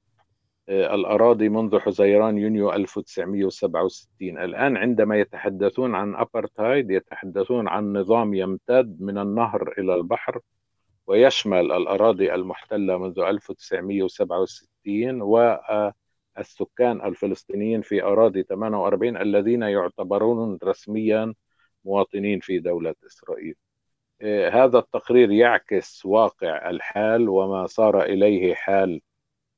الأراضي 0.70 1.50
منذ 1.50 1.80
حزيران 1.80 2.38
يونيو 2.38 2.74
1967 2.74 4.10
الآن 4.22 4.78
عندما 4.78 5.20
يتحدثون 5.20 5.96
عن 5.96 6.16
أبرتايد 6.16 6.92
يتحدثون 6.92 7.68
عن 7.68 7.94
نظام 7.94 8.34
يمتد 8.34 9.02
من 9.02 9.18
النهر 9.18 9.74
إلى 9.78 9.96
البحر 9.96 10.40
ويشمل 11.08 11.72
الأراضي 11.72 12.34
المحتلة 12.34 12.98
منذ 12.98 13.20
1967 13.20 15.22
والسكان 15.22 17.02
الفلسطينيين 17.06 17.82
في 17.82 18.04
أراضي 18.04 18.44
48 18.44 19.18
الذين 19.18 19.62
يعتبرون 19.62 20.58
رسميا 20.64 21.34
مواطنين 21.86 22.40
في 22.40 22.60
دولة 22.60 22.96
إسرائيل. 23.06 23.56
آه، 24.22 24.50
هذا 24.50 24.80
التقرير 24.80 25.32
يعكس 25.32 26.06
واقع 26.06 26.70
الحال 26.70 27.30
وما 27.30 27.68
صار 27.68 28.04
إليه 28.04 28.56
حال 28.56 29.02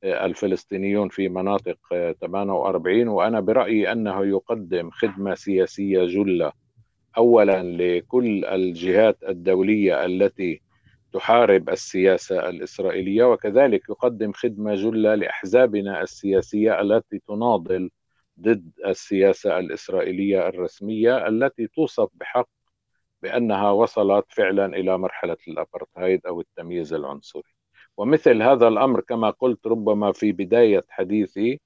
الفلسطينيون 0.03 1.09
في 1.09 1.29
مناطق 1.29 1.77
48 2.21 3.07
آه، 3.07 3.11
وأنا 3.11 3.39
برأيي 3.39 3.91
أنه 3.91 4.25
يقدم 4.25 4.89
خدمة 4.89 5.35
سياسية 5.35 6.05
جلة. 6.05 6.51
أولا 7.17 7.63
لكل 7.63 8.45
الجهات 8.45 9.23
الدولية 9.23 10.05
التي 10.05 10.61
تحارب 11.13 11.69
السياسة 11.69 12.49
الإسرائيلية 12.49 13.23
وكذلك 13.23 13.89
يقدم 13.89 14.31
خدمة 14.31 14.75
جلة 14.75 15.15
لأحزابنا 15.15 16.01
السياسية 16.01 16.81
التي 16.81 17.19
تناضل 17.27 17.89
ضد 18.39 18.71
السياسة 18.85 19.59
الإسرائيلية 19.59 20.47
الرسمية 20.47 21.27
التي 21.27 21.67
توصف 21.67 22.09
بحق 22.13 22.49
بأنها 23.21 23.71
وصلت 23.71 24.25
فعلا 24.29 24.65
إلى 24.65 24.97
مرحلة 24.97 25.37
الأبرتهايد 25.47 26.25
أو 26.25 26.41
التمييز 26.41 26.93
العنصري. 26.93 27.60
ومثل 27.97 28.41
هذا 28.41 28.67
الأمر 28.67 29.01
كما 29.01 29.29
قلت 29.29 29.67
ربما 29.67 30.11
في 30.11 30.31
بداية 30.31 30.81
حديثي 30.89 31.59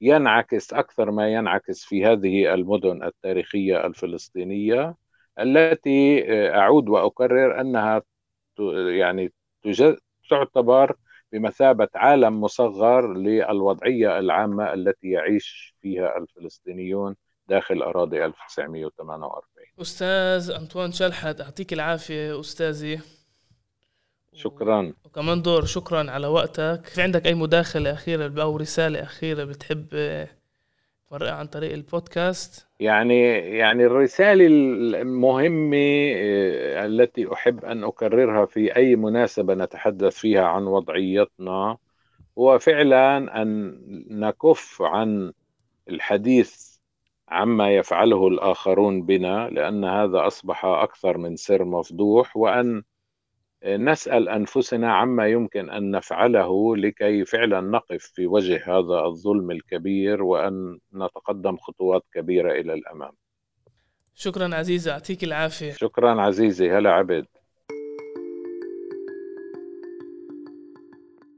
ينعكس 0.00 0.72
أكثر 0.72 1.10
ما 1.10 1.28
ينعكس 1.32 1.84
في 1.84 2.04
هذه 2.04 2.54
المدن 2.54 3.02
التاريخية 3.02 3.86
الفلسطينية 3.86 4.94
التي 5.40 6.24
أعود 6.54 6.88
وأكرر 6.88 7.60
أنها 7.60 8.02
يعني 8.98 9.32
تعتبر 10.30 10.96
بمثابة 11.32 11.88
عالم 11.94 12.40
مصغر 12.40 13.14
للوضعية 13.14 14.18
العامة 14.18 14.72
التي 14.72 15.10
يعيش 15.10 15.74
فيها 15.82 16.18
الفلسطينيون 16.18 17.16
داخل 17.48 17.82
أراضي 17.82 18.24
1948 18.24 19.66
أستاذ 19.80 20.50
أنطوان 20.50 20.92
شلحت 20.92 21.40
أعطيك 21.40 21.72
العافية 21.72 22.40
أستاذي. 22.40 23.00
شكرا. 24.34 24.92
وكمان 25.04 25.42
دور 25.42 25.64
شكرا 25.64 26.10
على 26.10 26.26
وقتك. 26.26 26.86
في 26.86 27.02
عندك 27.02 27.26
أي 27.26 27.34
مداخلة 27.34 27.92
أخيرة 27.92 28.42
أو 28.42 28.56
رسالة 28.56 29.02
أخيرة 29.02 29.44
بتحب 29.44 29.88
تمرقها 31.12 31.34
عن 31.34 31.46
طريق 31.46 31.72
البودكاست؟ 31.72 32.68
يعني 32.80 33.20
يعني 33.34 33.86
الرسالة 33.86 34.46
المهمة 35.00 35.76
آه، 36.16 36.86
التي 36.86 37.32
أحب 37.32 37.64
أن 37.64 37.84
أكررها 37.84 38.46
في 38.46 38.76
أي 38.76 38.96
مناسبة 38.96 39.54
نتحدث 39.54 40.16
فيها 40.16 40.44
عن 40.44 40.62
وضعيتنا 40.62 41.76
هو 42.38 42.58
فعلا 42.58 43.42
أن 43.42 43.78
نكف 44.10 44.82
عن 44.82 45.32
الحديث 45.88 46.76
عما 47.28 47.76
يفعله 47.76 48.28
الآخرون 48.28 49.02
بنا 49.02 49.48
لأن 49.48 49.84
هذا 49.84 50.26
أصبح 50.26 50.64
أكثر 50.64 51.18
من 51.18 51.36
سر 51.36 51.64
مفضوح 51.64 52.36
وأن 52.36 52.82
نسأل 53.66 54.28
أنفسنا 54.28 54.92
عما 54.92 55.28
يمكن 55.28 55.70
أن 55.70 55.90
نفعله 55.90 56.76
لكي 56.76 57.24
فعلا 57.24 57.60
نقف 57.60 58.12
في 58.14 58.26
وجه 58.26 58.62
هذا 58.66 59.06
الظلم 59.06 59.50
الكبير 59.50 60.22
وأن 60.22 60.78
نتقدم 60.94 61.56
خطوات 61.56 62.04
كبيرة 62.14 62.52
إلى 62.52 62.74
الأمام. 62.74 63.12
شكرا 64.14 64.54
عزيزي 64.54 64.90
يعطيك 64.90 65.24
العافية. 65.24 65.72
شكرا 65.72 66.20
عزيزي 66.20 66.70
هلا 66.70 66.90
عبد. 66.90 67.26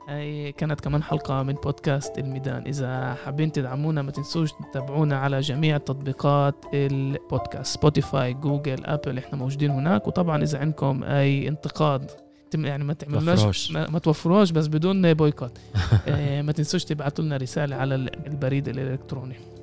هاي 0.08 0.52
كانت 0.52 0.80
كمان 0.80 1.02
حلقة 1.02 1.42
من 1.42 1.52
بودكاست 1.52 2.18
الميدان. 2.18 2.62
إذا 2.66 3.14
حابين 3.14 3.52
تدعمونا 3.52 4.02
ما 4.02 4.10
تنسوش 4.10 4.52
تتابعونا 4.52 5.18
على 5.18 5.40
جميع 5.40 5.78
تطبيقات 5.78 6.54
البودكاست. 6.74 7.78
سبوتيفاي 7.78 8.34
جوجل 8.34 8.84
أبل 8.84 9.18
إحنا 9.18 9.38
موجودين 9.38 9.70
هناك. 9.70 10.06
وطبعا 10.06 10.42
إذا 10.42 10.58
عندكم 10.58 11.04
أي 11.04 11.48
انتقاد 11.48 12.10
يعني 12.54 12.84
ما 12.84 12.92
تعملوناش 12.92 13.70
ما, 13.70 13.90
ما 13.90 13.98
توفروش 13.98 14.50
بس 14.50 14.66
بدون 14.66 15.14
بويكوت. 15.14 15.58
آه، 16.08 16.42
ما 16.42 16.52
تنسوش 16.52 16.84
تبعتوا 16.84 17.24
لنا 17.24 17.36
رسالة 17.36 17.76
على 17.76 17.94
البريد 18.26 18.68
الإلكتروني. 18.68 19.53